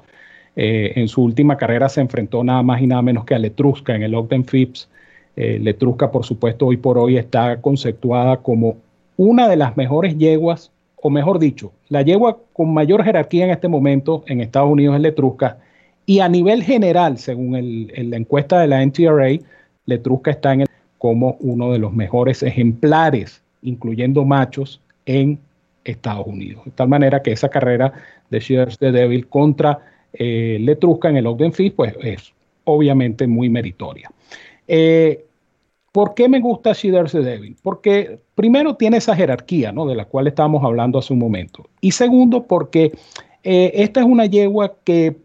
Eh, 0.56 0.94
en 0.96 1.08
su 1.08 1.24
última 1.24 1.58
carrera 1.58 1.90
se 1.90 2.02
enfrentó 2.02 2.44
nada 2.44 2.64
más 2.64 2.82
y 2.82 2.88
nada 2.88 3.02
menos 3.02 3.26
que 3.26 3.36
a 3.36 3.40
Letrusca 3.40 3.96
en 3.96 4.04
el 4.04 4.16
Ogden 4.16 4.46
Phipps. 4.46 4.90
Eh, 5.36 5.60
Letrusca, 5.62 6.12
por 6.12 6.26
supuesto, 6.26 6.68
hoy 6.68 6.78
por 6.78 6.98
hoy 6.98 7.18
está 7.18 7.62
conceptuada 7.62 8.38
como 8.38 8.78
una 9.18 9.48
de 9.48 9.58
las 9.58 9.76
mejores 9.76 10.18
yeguas, 10.18 10.72
o 11.02 11.10
mejor 11.10 11.40
dicho, 11.40 11.72
la 11.90 12.02
yegua 12.02 12.38
con 12.54 12.74
mayor 12.74 13.04
jerarquía 13.04 13.46
en 13.46 13.52
este 13.52 13.68
momento 13.68 14.24
en 14.28 14.42
Estados 14.42 14.72
Unidos 14.72 14.96
es 14.96 15.02
Letrusca. 15.02 15.58
Y 16.06 16.20
a 16.20 16.30
nivel 16.30 16.64
general, 16.64 17.18
según 17.18 17.90
la 17.92 18.18
encuesta 18.18 18.60
de 18.60 18.68
la 18.68 18.86
NTRA, 18.86 19.40
Letrusca 19.86 20.32
está 20.32 20.54
en 20.54 20.62
el, 20.62 20.68
como 20.98 21.38
uno 21.40 21.72
de 21.72 21.80
los 21.80 21.94
mejores 21.94 22.44
ejemplares 22.44 23.42
incluyendo 23.66 24.24
machos, 24.24 24.80
en 25.06 25.38
Estados 25.84 26.26
Unidos. 26.26 26.66
De 26.66 26.72
tal 26.72 26.88
manera 26.88 27.22
que 27.22 27.32
esa 27.32 27.50
carrera 27.50 27.94
de 28.30 28.40
Shears 28.40 28.78
the 28.80 28.92
Devil 28.92 29.28
contra 29.28 29.80
eh, 30.18 30.58
Letrusca 30.62 31.10
en 31.10 31.18
el 31.18 31.28
Ogden 31.28 31.54
Fist, 31.54 31.76
pues 31.76 31.94
es 32.02 32.34
obviamente 32.64 33.28
muy 33.28 33.50
meritoria. 33.50 34.12
Eh, 34.68 35.26
¿Por 35.92 36.14
qué 36.14 36.28
me 36.28 36.42
gusta 36.42 36.74
Shears 36.74 37.14
the 37.14 37.22
Devil? 37.22 37.56
Porque 37.62 38.20
primero 38.36 38.76
tiene 38.76 38.98
esa 38.98 39.16
jerarquía, 39.16 39.72
¿no? 39.72 39.86
De 39.86 39.96
la 39.96 40.06
cual 40.06 40.28
estábamos 40.28 40.64
hablando 40.64 41.00
hace 41.00 41.14
un 41.14 41.20
momento. 41.20 41.70
Y 41.80 41.92
segundo, 41.92 42.44
porque 42.44 42.92
eh, 43.44 43.72
esta 43.76 44.02
es 44.02 44.06
una 44.06 44.26
yegua 44.26 44.76
que 44.84 45.16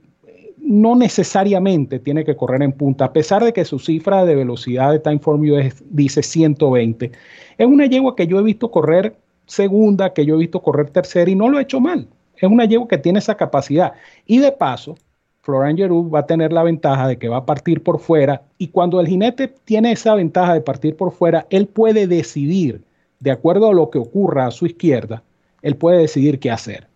no 0.58 0.94
necesariamente 0.94 1.98
tiene 1.98 2.24
que 2.24 2.36
correr 2.36 2.62
en 2.62 2.72
punta, 2.72 3.06
a 3.06 3.12
pesar 3.12 3.42
de 3.42 3.52
que 3.52 3.64
su 3.64 3.78
cifra 3.78 4.24
de 4.24 4.36
velocidad 4.36 4.92
de 4.92 5.00
Time 5.00 5.18
Form 5.18 5.42
dice 5.90 6.22
120. 6.22 7.10
Es 7.58 7.66
una 7.66 7.86
yegua 7.86 8.14
que 8.14 8.26
yo 8.26 8.38
he 8.38 8.42
visto 8.42 8.70
correr 8.70 9.16
segunda, 9.46 10.12
que 10.12 10.24
yo 10.24 10.36
he 10.36 10.38
visto 10.38 10.62
correr 10.62 10.90
tercera 10.90 11.28
y 11.28 11.34
no 11.34 11.48
lo 11.48 11.58
he 11.58 11.62
hecho 11.62 11.80
mal. 11.80 12.06
Es 12.40 12.50
una 12.50 12.64
yegua 12.64 12.88
que 12.88 12.98
tiene 12.98 13.18
esa 13.18 13.36
capacidad. 13.36 13.92
Y 14.26 14.38
de 14.38 14.52
paso, 14.52 14.96
Florian 15.42 15.76
Giroux 15.76 16.12
va 16.12 16.20
a 16.20 16.26
tener 16.26 16.52
la 16.52 16.62
ventaja 16.62 17.08
de 17.08 17.18
que 17.18 17.28
va 17.28 17.38
a 17.38 17.46
partir 17.46 17.82
por 17.82 17.98
fuera 17.98 18.42
y 18.58 18.68
cuando 18.68 19.00
el 19.00 19.06
jinete 19.06 19.48
tiene 19.64 19.92
esa 19.92 20.14
ventaja 20.14 20.54
de 20.54 20.60
partir 20.60 20.96
por 20.96 21.12
fuera, 21.12 21.46
él 21.50 21.66
puede 21.66 22.06
decidir, 22.06 22.82
de 23.20 23.30
acuerdo 23.30 23.70
a 23.70 23.74
lo 23.74 23.90
que 23.90 23.98
ocurra 23.98 24.46
a 24.46 24.50
su 24.50 24.66
izquierda, 24.66 25.22
él 25.62 25.76
puede 25.76 25.98
decidir 25.98 26.38
qué 26.38 26.50
hacer. 26.50 26.86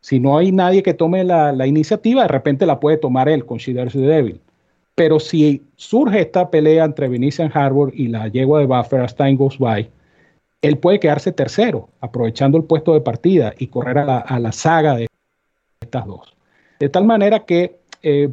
Si 0.00 0.20
no 0.20 0.36
hay 0.36 0.52
nadie 0.52 0.82
que 0.82 0.92
tome 0.92 1.24
la, 1.24 1.66
iniciativa, 1.66 2.22
de 2.22 2.28
repente 2.28 2.66
la 2.66 2.78
puede 2.78 2.98
tomar 2.98 3.28
él 3.28 3.46
con 3.46 3.58
the 3.58 3.72
Devil. 3.72 4.40
Pero 4.94 5.18
si 5.18 5.62
surge 5.76 6.20
esta 6.20 6.50
pelea 6.50 6.84
entre 6.84 7.08
Venetian 7.08 7.50
Harbor 7.52 7.90
y 7.94 8.08
la 8.08 8.28
yegua 8.28 8.60
de 8.60 8.66
Buffer 8.66 9.00
as 9.00 9.16
time 9.16 9.34
goes 9.36 9.58
by, 9.58 9.88
él 10.66 10.78
puede 10.78 10.98
quedarse 10.98 11.30
tercero, 11.30 11.90
aprovechando 12.00 12.56
el 12.56 12.64
puesto 12.64 12.94
de 12.94 13.02
partida 13.02 13.54
y 13.58 13.66
correr 13.66 13.98
a 13.98 14.38
la, 14.38 14.52
saga 14.52 14.96
de 14.96 15.06
estas 15.80 16.06
dos. 16.06 16.34
De 16.80 16.88
tal 16.88 17.04
manera 17.04 17.40
que 17.40 17.76
eh, 18.02 18.30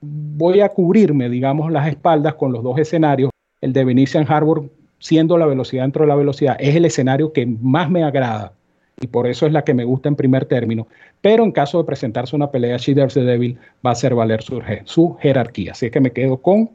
voy 0.00 0.60
a 0.60 0.68
cubrirme, 0.68 1.28
digamos, 1.28 1.72
las 1.72 1.88
espaldas 1.88 2.34
con 2.34 2.52
los 2.52 2.62
dos 2.62 2.78
escenarios. 2.78 3.30
El 3.60 3.72
de 3.72 3.84
Venetian 3.84 4.26
Harbor, 4.28 4.70
siendo 5.00 5.36
la 5.38 5.46
velocidad 5.46 5.82
dentro 5.82 6.04
de 6.04 6.08
la 6.08 6.14
velocidad, 6.14 6.56
es 6.60 6.76
el 6.76 6.84
escenario 6.84 7.32
que 7.32 7.46
más 7.46 7.90
me 7.90 8.04
agrada 8.04 8.52
y 9.00 9.08
por 9.08 9.26
eso 9.26 9.46
es 9.46 9.52
la 9.52 9.64
que 9.64 9.74
me 9.74 9.84
gusta 9.84 10.08
en 10.08 10.14
primer 10.14 10.44
término. 10.44 10.86
Pero 11.20 11.42
en 11.42 11.50
caso 11.50 11.78
de 11.78 11.84
presentarse 11.84 12.36
una 12.36 12.50
pelea, 12.50 12.76
She 12.76 12.94
the 12.94 13.20
Devil 13.20 13.58
va 13.84 13.90
a 13.90 13.92
hacer 13.94 14.14
valer 14.14 14.42
su, 14.42 14.62
su 14.84 15.16
jerarquía. 15.16 15.72
Así 15.72 15.90
que 15.90 16.00
me 16.00 16.12
quedo 16.12 16.36
con 16.36 16.70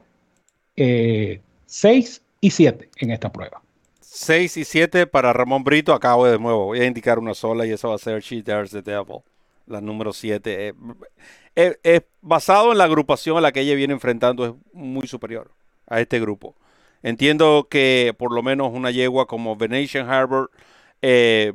6 0.75 0.75
eh, 0.75 1.41
y 2.41 2.49
7 2.49 2.89
en 2.99 3.11
esta 3.11 3.31
prueba. 3.31 3.61
6 4.09 4.57
y 4.57 4.65
7 4.65 5.05
para 5.07 5.33
Ramón 5.33 5.63
Brito. 5.63 5.93
Acabo 5.93 6.25
de 6.25 6.39
nuevo, 6.39 6.65
voy 6.65 6.79
a 6.79 6.85
indicar 6.85 7.19
una 7.19 7.33
sola 7.33 7.65
y 7.65 7.71
eso 7.71 7.89
va 7.89 7.95
a 7.95 7.99
ser 7.99 8.21
She 8.21 8.41
Dares 8.41 8.71
the 8.71 8.81
Devil, 8.81 9.19
la 9.65 9.81
número 9.81 10.13
7. 10.13 10.73
Eh, 11.55 11.77
es 11.83 12.03
basado 12.21 12.71
en 12.71 12.77
la 12.77 12.85
agrupación 12.85 13.37
a 13.37 13.41
la 13.41 13.51
que 13.51 13.61
ella 13.61 13.75
viene 13.75 13.93
enfrentando, 13.93 14.45
es 14.45 14.53
muy 14.73 15.07
superior 15.07 15.51
a 15.87 15.99
este 15.99 16.19
grupo. 16.19 16.55
Entiendo 17.03 17.67
que 17.69 18.15
por 18.17 18.33
lo 18.33 18.41
menos 18.41 18.71
una 18.73 18.91
yegua 18.91 19.27
como 19.27 19.55
Venetian 19.55 20.09
Harbor 20.09 20.51
eh, 21.01 21.53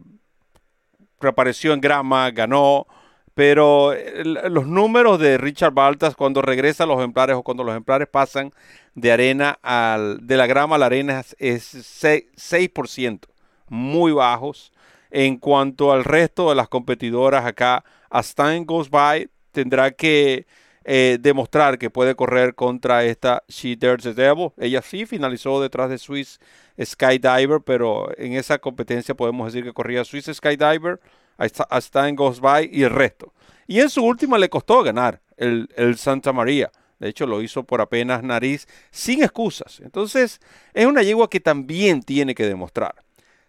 reapareció 1.21 1.73
en 1.73 1.81
grama, 1.81 2.31
ganó, 2.31 2.87
pero 3.35 3.95
los 4.25 4.67
números 4.67 5.19
de 5.19 5.39
Richard 5.39 5.73
Baltas 5.73 6.15
cuando 6.15 6.43
regresa 6.43 6.85
a 6.85 6.87
los 6.87 6.99
ejemplares 6.99 7.35
o 7.35 7.43
cuando 7.43 7.65
los 7.65 7.73
ejemplares 7.73 8.09
pasan 8.09 8.53
de 8.95 9.13
arena 9.13 9.59
al, 9.63 10.27
de 10.27 10.37
la 10.37 10.47
grama 10.47 10.77
a 10.77 10.79
la 10.79 10.87
arena 10.87 11.25
es 11.39 11.75
6%, 11.75 13.21
muy 13.69 14.13
bajos. 14.13 14.73
En 15.11 15.37
cuanto 15.37 15.93
al 15.93 16.05
resto 16.05 16.49
de 16.49 16.55
las 16.55 16.69
competidoras 16.69 17.45
acá, 17.45 17.85
As 18.09 18.35
Time 18.35 18.65
Goes 18.65 18.89
By 18.89 19.29
tendrá 19.53 19.91
que 19.91 20.47
eh, 20.85 21.19
demostrar 21.21 21.79
que 21.79 21.91
puede 21.91 22.15
correr 22.15 22.55
contra 22.55 23.05
esta 23.05 23.45
She 23.49 23.77
Dares 23.77 24.05
the 24.05 24.15
Devil. 24.15 24.53
Ella 24.57 24.83
sí 24.83 25.07
finalizó 25.07 25.61
detrás 25.61 25.91
de 25.91 25.99
Swiss 25.99 26.41
Skydiver, 26.83 27.61
pero 27.65 28.11
en 28.19 28.33
esa 28.33 28.59
competencia 28.59 29.15
podemos 29.15 29.53
decir 29.53 29.65
que 29.65 29.73
corría 29.73 30.05
Swiss 30.05 30.31
Skydiver, 30.33 31.01
hasta 31.37 32.09
en 32.09 32.17
Goes 32.17 32.41
By 32.41 32.71
y 32.73 32.83
el 32.83 32.91
resto. 32.91 33.33
Y 33.67 33.81
en 33.81 33.91
su 33.91 34.05
última 34.05 34.39
le 34.39 34.49
costó 34.49 34.83
ganar 34.83 35.21
el, 35.37 35.97
Santa 35.97 36.33
María. 36.33 36.71
De 37.03 37.09
hecho, 37.09 37.27
lo 37.27 37.43
hizo 37.43 37.65
por 37.65 37.81
apenas 37.81 38.23
nariz, 38.23 38.69
sin 38.93 39.25
excusas. 39.25 39.81
Entonces, 39.81 40.41
es 40.73 40.87
una 40.87 41.03
yegua 41.03 41.29
que 41.29 41.41
también 41.41 42.01
tiene 42.01 42.33
que 42.33 42.47
demostrar. 42.47 42.95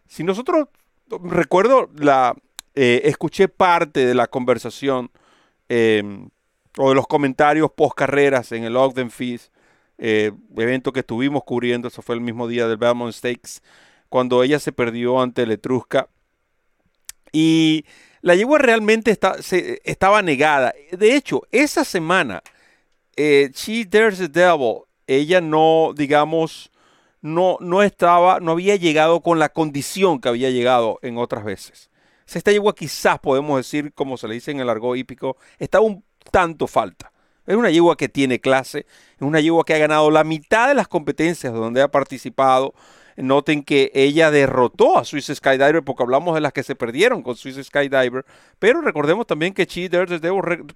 Si 0.08 0.24
nosotros, 0.24 0.70
recuerdo, 1.24 1.88
la 1.96 2.36
eh, 2.74 3.02
escuché 3.06 3.48
parte 3.48 4.08
de 4.08 4.16
la 4.16 4.26
conversación 4.26 5.12
em, 5.70 6.30
o 6.80 6.90
de 6.90 6.96
los 6.96 7.06
comentarios 7.06 7.70
post 7.72 7.96
carreras 7.96 8.52
en 8.54 8.64
el 8.64 8.76
Ogden 8.76 9.12
Feast 9.12 9.54
eh, 10.00 10.32
evento 10.58 10.92
que 10.92 11.02
estuvimos 11.02 11.44
cubriendo, 11.44 11.90
eso 11.90 12.02
fue 12.02 12.16
el 12.16 12.22
mismo 12.22 12.48
día 12.48 12.68
del 12.68 12.78
Belmont 12.78 13.14
Stakes, 13.14 13.62
cuando 14.10 14.42
ella 14.42 14.58
se 14.58 14.72
perdió 14.72 15.22
ante 15.22 15.46
Letrusca. 15.46 16.10
Y 17.32 17.86
la 18.22 18.34
yegua 18.34 18.58
realmente 18.58 19.16
estaba 19.84 20.22
negada. 20.24 20.74
De 20.92 21.16
hecho, 21.16 21.44
esa 21.52 21.86
semana, 21.86 22.42
eh, 23.16 23.52
She 23.54 23.86
Dares 23.86 24.18
the 24.18 24.28
Devil, 24.28 24.82
ella 25.08 25.42
no, 25.42 25.94
digamos, 25.96 26.72
no, 27.22 27.58
no 27.60 27.84
estaba, 27.84 28.40
no 28.40 28.52
había 28.52 28.76
llegado 28.76 29.22
con 29.22 29.40
la 29.40 29.50
condición 29.50 30.20
que 30.20 30.30
había 30.30 30.50
llegado 30.50 31.00
en 31.02 31.18
otras 31.18 31.44
veces. 31.44 31.90
Esta 32.34 32.52
yegua 32.52 32.74
quizás 32.74 33.20
podemos 33.20 33.58
decir, 33.58 33.94
como 33.94 34.18
se 34.18 34.28
le 34.28 34.36
dice 34.36 34.52
en 34.52 34.60
el 34.60 34.70
argot 34.70 34.98
hípico, 34.98 35.38
estaba 35.60 35.86
un 35.86 36.04
tanto 36.32 36.68
falta. 36.68 37.12
Es 37.46 37.56
una 37.56 37.70
yegua 37.70 37.98
que 37.98 38.10
tiene 38.10 38.40
clase, 38.40 38.86
es 39.16 39.22
una 39.22 39.40
yegua 39.40 39.66
que 39.66 39.74
ha 39.74 39.78
ganado 39.78 40.10
la 40.10 40.24
mitad 40.24 40.70
de 40.70 40.74
las 40.74 40.88
competencias 40.88 41.54
donde 41.54 41.82
ha 41.82 41.90
participado. 41.90 42.74
Noten 43.18 43.64
que 43.64 43.92
ella 43.94 44.32
derrotó 44.32 44.98
a 44.98 45.06
Swiss 45.06 45.32
Skydiver 45.34 45.84
porque 45.84 46.04
hablamos 46.04 46.36
de 46.36 46.42
las 46.42 46.54
que 46.54 46.64
se 46.64 46.76
perdieron 46.76 47.22
con 47.22 47.36
Swiss 47.36 47.60
Skydiver, 47.64 48.26
pero 48.60 48.82
recordemos 48.82 49.28
también 49.28 49.54
que 49.54 49.68
Cheaters 49.68 50.22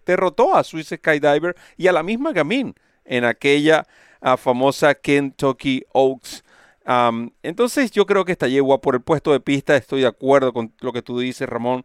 derrotó 0.06 0.56
a 0.56 0.64
Swiss 0.64 0.94
Skydiver 0.96 1.56
y 1.78 1.88
a 1.88 1.92
la 1.92 2.04
misma 2.04 2.32
Gamin 2.32 2.76
en 3.06 3.26
aquella 3.26 3.88
ah, 4.22 4.38
famosa 4.38 4.94
Kentucky 4.96 5.84
Oaks. 5.94 6.44
entonces 7.44 7.92
yo 7.92 8.06
creo 8.06 8.26
que 8.26 8.32
esta 8.32 8.48
yegua 8.48 8.82
por 8.82 8.96
el 8.96 9.02
puesto 9.02 9.32
de 9.32 9.40
pista, 9.40 9.76
estoy 9.76 10.02
de 10.02 10.08
acuerdo 10.08 10.54
con 10.54 10.74
lo 10.82 10.94
que 10.94 11.02
tú 11.02 11.20
dices 11.20 11.48
Ramón, 11.48 11.84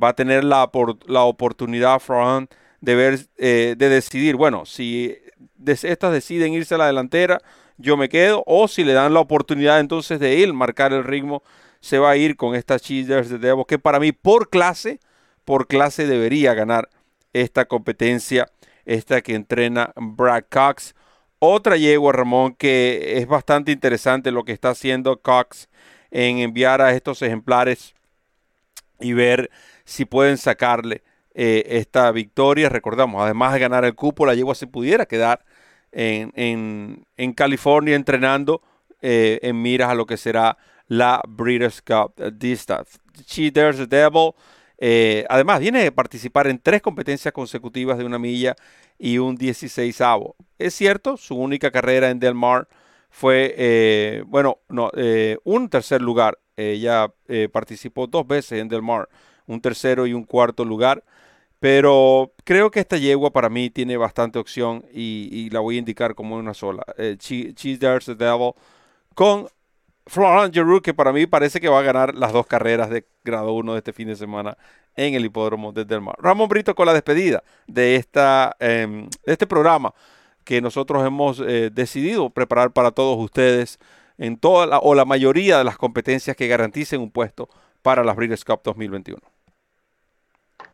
va 0.00 0.08
a 0.08 0.14
tener 0.14 0.44
la, 0.44 0.70
la 1.06 1.22
oportunidad 1.22 2.00
Front 2.00 2.52
de, 2.80 2.94
ver, 2.94 3.20
eh, 3.38 3.74
de 3.78 3.88
decidir, 3.88 4.36
bueno, 4.36 4.66
si 4.66 5.16
estas 5.64 6.12
deciden 6.12 6.52
irse 6.52 6.74
a 6.74 6.78
la 6.78 6.86
delantera, 6.86 7.40
yo 7.76 7.96
me 7.96 8.08
quedo, 8.08 8.44
o 8.46 8.68
si 8.68 8.84
le 8.84 8.92
dan 8.92 9.14
la 9.14 9.20
oportunidad 9.20 9.80
entonces 9.80 10.20
de 10.20 10.42
él 10.42 10.54
marcar 10.54 10.92
el 10.92 11.04
ritmo, 11.04 11.42
se 11.80 11.98
va 11.98 12.10
a 12.10 12.16
ir 12.16 12.36
con 12.36 12.54
estas 12.54 12.82
cheaters 12.82 13.28
de 13.28 13.38
Devo, 13.38 13.66
que 13.66 13.78
para 13.78 13.98
mí 13.98 14.12
por 14.12 14.50
clase, 14.50 15.00
por 15.44 15.66
clase 15.66 16.06
debería 16.06 16.54
ganar 16.54 16.88
esta 17.32 17.64
competencia, 17.64 18.48
esta 18.84 19.20
que 19.20 19.34
entrena 19.34 19.92
Brad 19.96 20.44
Cox. 20.48 20.94
Otra 21.38 21.76
yegua, 21.76 22.12
Ramón, 22.12 22.54
que 22.54 23.18
es 23.18 23.26
bastante 23.26 23.72
interesante 23.72 24.30
lo 24.30 24.44
que 24.44 24.52
está 24.52 24.70
haciendo 24.70 25.20
Cox 25.20 25.68
en 26.12 26.38
enviar 26.38 26.80
a 26.80 26.92
estos 26.92 27.20
ejemplares 27.22 27.94
y 29.00 29.12
ver 29.12 29.50
si 29.84 30.04
pueden 30.04 30.38
sacarle 30.38 31.02
eh, 31.34 31.64
esta 31.66 32.12
victoria. 32.12 32.68
Recordamos, 32.68 33.22
además 33.22 33.54
de 33.54 33.58
ganar 33.58 33.84
el 33.84 33.94
cupo, 33.94 34.24
la 34.24 34.34
yegua 34.34 34.54
se 34.54 34.68
pudiera 34.68 35.06
quedar 35.06 35.44
en, 35.92 37.34
California 37.34 37.94
entrenando 37.94 38.62
eh, 39.00 39.38
en 39.42 39.60
miras 39.60 39.90
a 39.90 39.94
lo 39.94 40.06
que 40.06 40.16
será 40.16 40.56
la 40.88 41.20
Breeders' 41.26 41.82
Cup 41.82 42.14
Distance. 42.32 42.98
She 43.26 43.50
Dares 43.50 43.76
the 43.76 43.86
Devil. 43.86 44.32
Eh, 44.78 45.24
además, 45.28 45.60
viene 45.60 45.86
a 45.86 45.94
participar 45.94 46.48
en 46.48 46.58
tres 46.58 46.82
competencias 46.82 47.32
consecutivas 47.32 47.98
de 47.98 48.04
una 48.04 48.18
milla 48.18 48.56
y 48.98 49.18
un 49.18 49.36
16 49.36 50.00
avo. 50.00 50.34
Es 50.58 50.74
cierto, 50.74 51.16
su 51.16 51.36
única 51.36 51.70
carrera 51.70 52.10
en 52.10 52.18
Del 52.18 52.34
Mar 52.34 52.68
fue, 53.10 53.54
eh, 53.56 54.24
bueno, 54.26 54.58
no, 54.68 54.90
un 55.44 55.68
tercer 55.68 56.02
lugar. 56.02 56.38
Ella 56.56 57.12
participó 57.52 58.06
dos 58.06 58.26
veces 58.26 58.60
en 58.60 58.68
Del 58.68 58.82
Mar, 58.82 59.08
un 59.46 59.60
tercero 59.60 60.06
y 60.06 60.14
un 60.14 60.24
cuarto 60.24 60.64
lugar. 60.64 61.04
Pero 61.62 62.32
creo 62.42 62.72
que 62.72 62.80
esta 62.80 62.96
yegua 62.96 63.30
para 63.30 63.48
mí 63.48 63.70
tiene 63.70 63.96
bastante 63.96 64.40
opción 64.40 64.84
y, 64.92 65.48
la 65.50 65.60
voy 65.60 65.76
a 65.76 65.78
indicar 65.78 66.16
como 66.16 66.34
una 66.34 66.54
sola. 66.54 66.82
Eh, 66.98 67.14
Cheese 67.16 67.78
There's 67.78 68.06
the 68.06 68.16
Devil 68.16 68.54
con 69.14 69.46
Florent 70.06 70.52
Giroux, 70.52 70.82
que 70.82 70.92
para 70.92 71.12
mí 71.12 71.24
parece 71.26 71.60
que 71.60 71.68
va 71.68 71.78
a 71.78 71.82
ganar 71.82 72.16
las 72.16 72.32
dos 72.32 72.48
carreras 72.48 72.90
de 72.90 73.06
grado 73.22 73.52
1 73.52 73.74
de 73.74 73.78
este 73.78 73.92
fin 73.92 74.08
de 74.08 74.16
semana 74.16 74.58
en 74.96 75.14
el 75.14 75.24
hipódromo 75.24 75.70
de 75.70 75.84
Del 75.84 76.00
Mar. 76.00 76.16
Ramón 76.18 76.48
Brito 76.48 76.74
con 76.74 76.86
la 76.86 76.94
despedida 76.94 77.44
de, 77.68 77.94
esta, 77.94 78.56
em, 78.58 79.08
este 79.22 79.46
programa 79.46 79.94
que 80.42 80.60
nosotros 80.60 81.06
hemos 81.06 81.38
eh, 81.38 81.70
decidido 81.72 82.28
preparar 82.30 82.72
para 82.72 82.90
todos 82.90 83.16
ustedes 83.20 83.78
en 84.18 84.36
toda 84.36 84.66
la, 84.66 84.78
o 84.80 84.96
la 84.96 85.04
mayoría 85.04 85.58
de 85.58 85.64
las 85.64 85.78
competencias 85.78 86.36
que 86.36 86.48
garanticen 86.48 87.00
un 87.00 87.12
puesto 87.12 87.48
para 87.82 88.02
las 88.02 88.16
Breeders' 88.16 88.44
Cup 88.44 88.62
2021. 88.64 89.31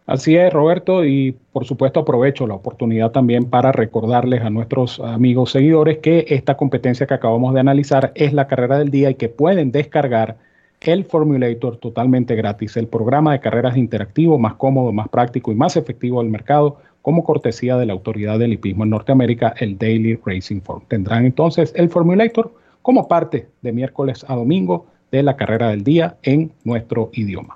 Así 0.09 0.37
es, 0.37 0.51
Roberto, 0.51 1.05
y 1.05 1.33
por 1.53 1.67
supuesto 1.67 2.01
aprovecho 2.01 2.47
la 2.47 2.55
oportunidad 2.55 3.11
también 3.11 3.45
para 3.45 3.73
recordarles 3.73 4.41
a 4.41 4.49
nuestros 4.49 5.01
amigos 5.01 5.51
seguidores 5.51 5.99
que 5.99 6.25
esta 6.31 6.57
competencia 6.57 7.07
que 7.07 7.13
acabamos 7.13 7.53
de 7.53 7.61
analizar 7.61 8.13
es 8.15 8.33
la 8.33 8.47
carrera 8.47 8.79
del 8.79 8.91
día 8.91 9.11
y 9.11 9.17
que 9.17 9.29
pueden 9.29 9.71
descargar 9.71 10.39
el 10.81 11.05
Formulator 11.05 11.77
totalmente 11.77 12.37
gratis, 12.37 12.79
el 12.79 12.87
programa 12.87 13.33
de 13.33 13.41
carreras 13.41 13.77
interactivo 13.77 14.39
más 14.39 14.55
cómodo, 14.55 14.93
más 14.93 15.11
práctico 15.11 15.53
y 15.53 15.57
más 15.57 15.77
efectivo 15.77 16.23
del 16.23 16.31
mercado 16.31 16.79
como 17.03 17.23
cortesía 17.23 17.77
de 17.77 17.85
la 17.85 17.93
autoridad 17.93 18.39
del 18.39 18.55
hipismo 18.55 18.85
en 18.85 18.91
Norteamérica, 18.91 19.53
el 19.59 19.77
Daily 19.77 20.19
Racing 20.25 20.63
Form. 20.63 20.85
Tendrán 20.89 21.27
entonces 21.27 21.75
el 21.77 21.91
Formulator 21.91 22.55
como 22.81 23.09
parte 23.09 23.49
de 23.61 23.73
miércoles 23.73 24.25
a 24.27 24.37
domingo 24.37 24.87
de 25.13 25.23
la 25.23 25.37
carrera 25.37 25.69
del 25.69 25.85
día 25.85 26.17
en 26.23 26.51
nuestro 26.65 27.11
idioma. 27.13 27.53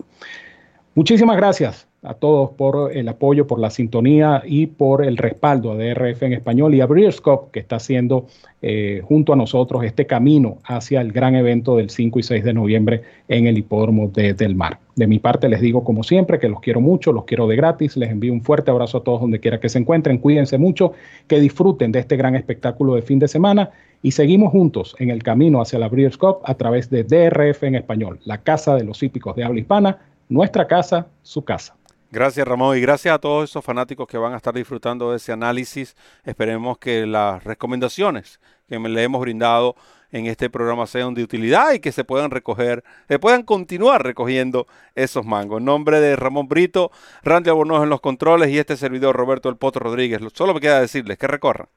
Muchísimas 0.94 1.38
gracias 1.38 1.88
a 2.02 2.14
todos 2.14 2.50
por 2.50 2.90
el 2.92 3.08
apoyo, 3.08 3.46
por 3.46 3.60
la 3.60 3.70
sintonía 3.70 4.42
y 4.44 4.66
por 4.66 5.04
el 5.04 5.16
respaldo 5.16 5.70
a 5.70 5.76
DRF 5.76 6.24
en 6.24 6.32
español 6.32 6.74
y 6.74 6.80
a 6.80 6.86
Breerscope, 6.86 7.52
que 7.52 7.60
está 7.60 7.76
haciendo 7.76 8.26
eh, 8.60 9.02
junto 9.04 9.32
a 9.32 9.36
nosotros 9.36 9.84
este 9.84 10.06
camino 10.06 10.58
hacia 10.64 11.00
el 11.00 11.12
gran 11.12 11.36
evento 11.36 11.76
del 11.76 11.90
5 11.90 12.18
y 12.18 12.22
6 12.24 12.42
de 12.42 12.54
noviembre 12.54 13.02
en 13.28 13.46
el 13.46 13.56
hipódromo 13.56 14.08
de 14.08 14.34
Del 14.34 14.56
Mar. 14.56 14.80
De 14.96 15.06
mi 15.06 15.20
parte 15.20 15.48
les 15.48 15.60
digo 15.60 15.84
como 15.84 16.02
siempre 16.02 16.40
que 16.40 16.48
los 16.48 16.60
quiero 16.60 16.80
mucho, 16.80 17.12
los 17.12 17.24
quiero 17.24 17.46
de 17.46 17.54
gratis, 17.54 17.96
les 17.96 18.10
envío 18.10 18.32
un 18.32 18.42
fuerte 18.42 18.72
abrazo 18.72 18.98
a 18.98 19.04
todos 19.04 19.20
donde 19.20 19.38
quiera 19.38 19.60
que 19.60 19.68
se 19.68 19.78
encuentren, 19.78 20.18
cuídense 20.18 20.58
mucho, 20.58 20.94
que 21.28 21.38
disfruten 21.38 21.92
de 21.92 22.00
este 22.00 22.16
gran 22.16 22.34
espectáculo 22.34 22.96
de 22.96 23.02
fin 23.02 23.20
de 23.20 23.28
semana 23.28 23.70
y 24.02 24.10
seguimos 24.10 24.50
juntos 24.50 24.96
en 24.98 25.10
el 25.10 25.22
camino 25.22 25.60
hacia 25.60 25.78
la 25.78 25.88
Breeders' 25.88 26.18
a 26.44 26.54
través 26.56 26.90
de 26.90 27.04
DRF 27.04 27.62
en 27.62 27.76
español, 27.76 28.18
la 28.24 28.38
casa 28.38 28.74
de 28.74 28.82
los 28.82 29.00
hípicos 29.04 29.36
de 29.36 29.44
habla 29.44 29.60
hispana, 29.60 29.98
nuestra 30.28 30.66
casa, 30.66 31.06
su 31.22 31.44
casa. 31.44 31.76
Gracias 32.12 32.46
Ramón 32.46 32.76
y 32.76 32.80
gracias 32.82 33.14
a 33.14 33.18
todos 33.18 33.48
esos 33.48 33.64
fanáticos 33.64 34.06
que 34.06 34.18
van 34.18 34.34
a 34.34 34.36
estar 34.36 34.52
disfrutando 34.52 35.10
de 35.10 35.16
ese 35.16 35.32
análisis. 35.32 35.96
Esperemos 36.24 36.76
que 36.76 37.06
las 37.06 37.42
recomendaciones 37.42 38.38
que 38.68 38.78
le 38.78 39.02
hemos 39.02 39.22
brindado 39.22 39.76
en 40.10 40.26
este 40.26 40.50
programa 40.50 40.86
sean 40.86 41.14
de 41.14 41.22
utilidad 41.22 41.72
y 41.72 41.80
que 41.80 41.90
se 41.90 42.04
puedan 42.04 42.30
recoger, 42.30 42.84
se 43.08 43.18
puedan 43.18 43.44
continuar 43.44 44.02
recogiendo 44.02 44.66
esos 44.94 45.24
mangos. 45.24 45.60
En 45.60 45.64
nombre 45.64 46.00
de 46.00 46.14
Ramón 46.14 46.48
Brito, 46.48 46.92
Randy 47.22 47.48
Albornoz 47.48 47.82
en 47.82 47.88
los 47.88 48.02
controles 48.02 48.50
y 48.50 48.58
este 48.58 48.76
servidor 48.76 49.16
Roberto 49.16 49.48
El 49.48 49.56
Poto 49.56 49.80
Rodríguez, 49.80 50.20
solo 50.34 50.52
me 50.52 50.60
queda 50.60 50.82
decirles 50.82 51.16
que 51.16 51.28
recorran 51.28 51.68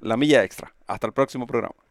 la 0.00 0.16
milla 0.16 0.42
extra. 0.42 0.74
Hasta 0.88 1.06
el 1.06 1.12
próximo 1.12 1.46
programa. 1.46 1.85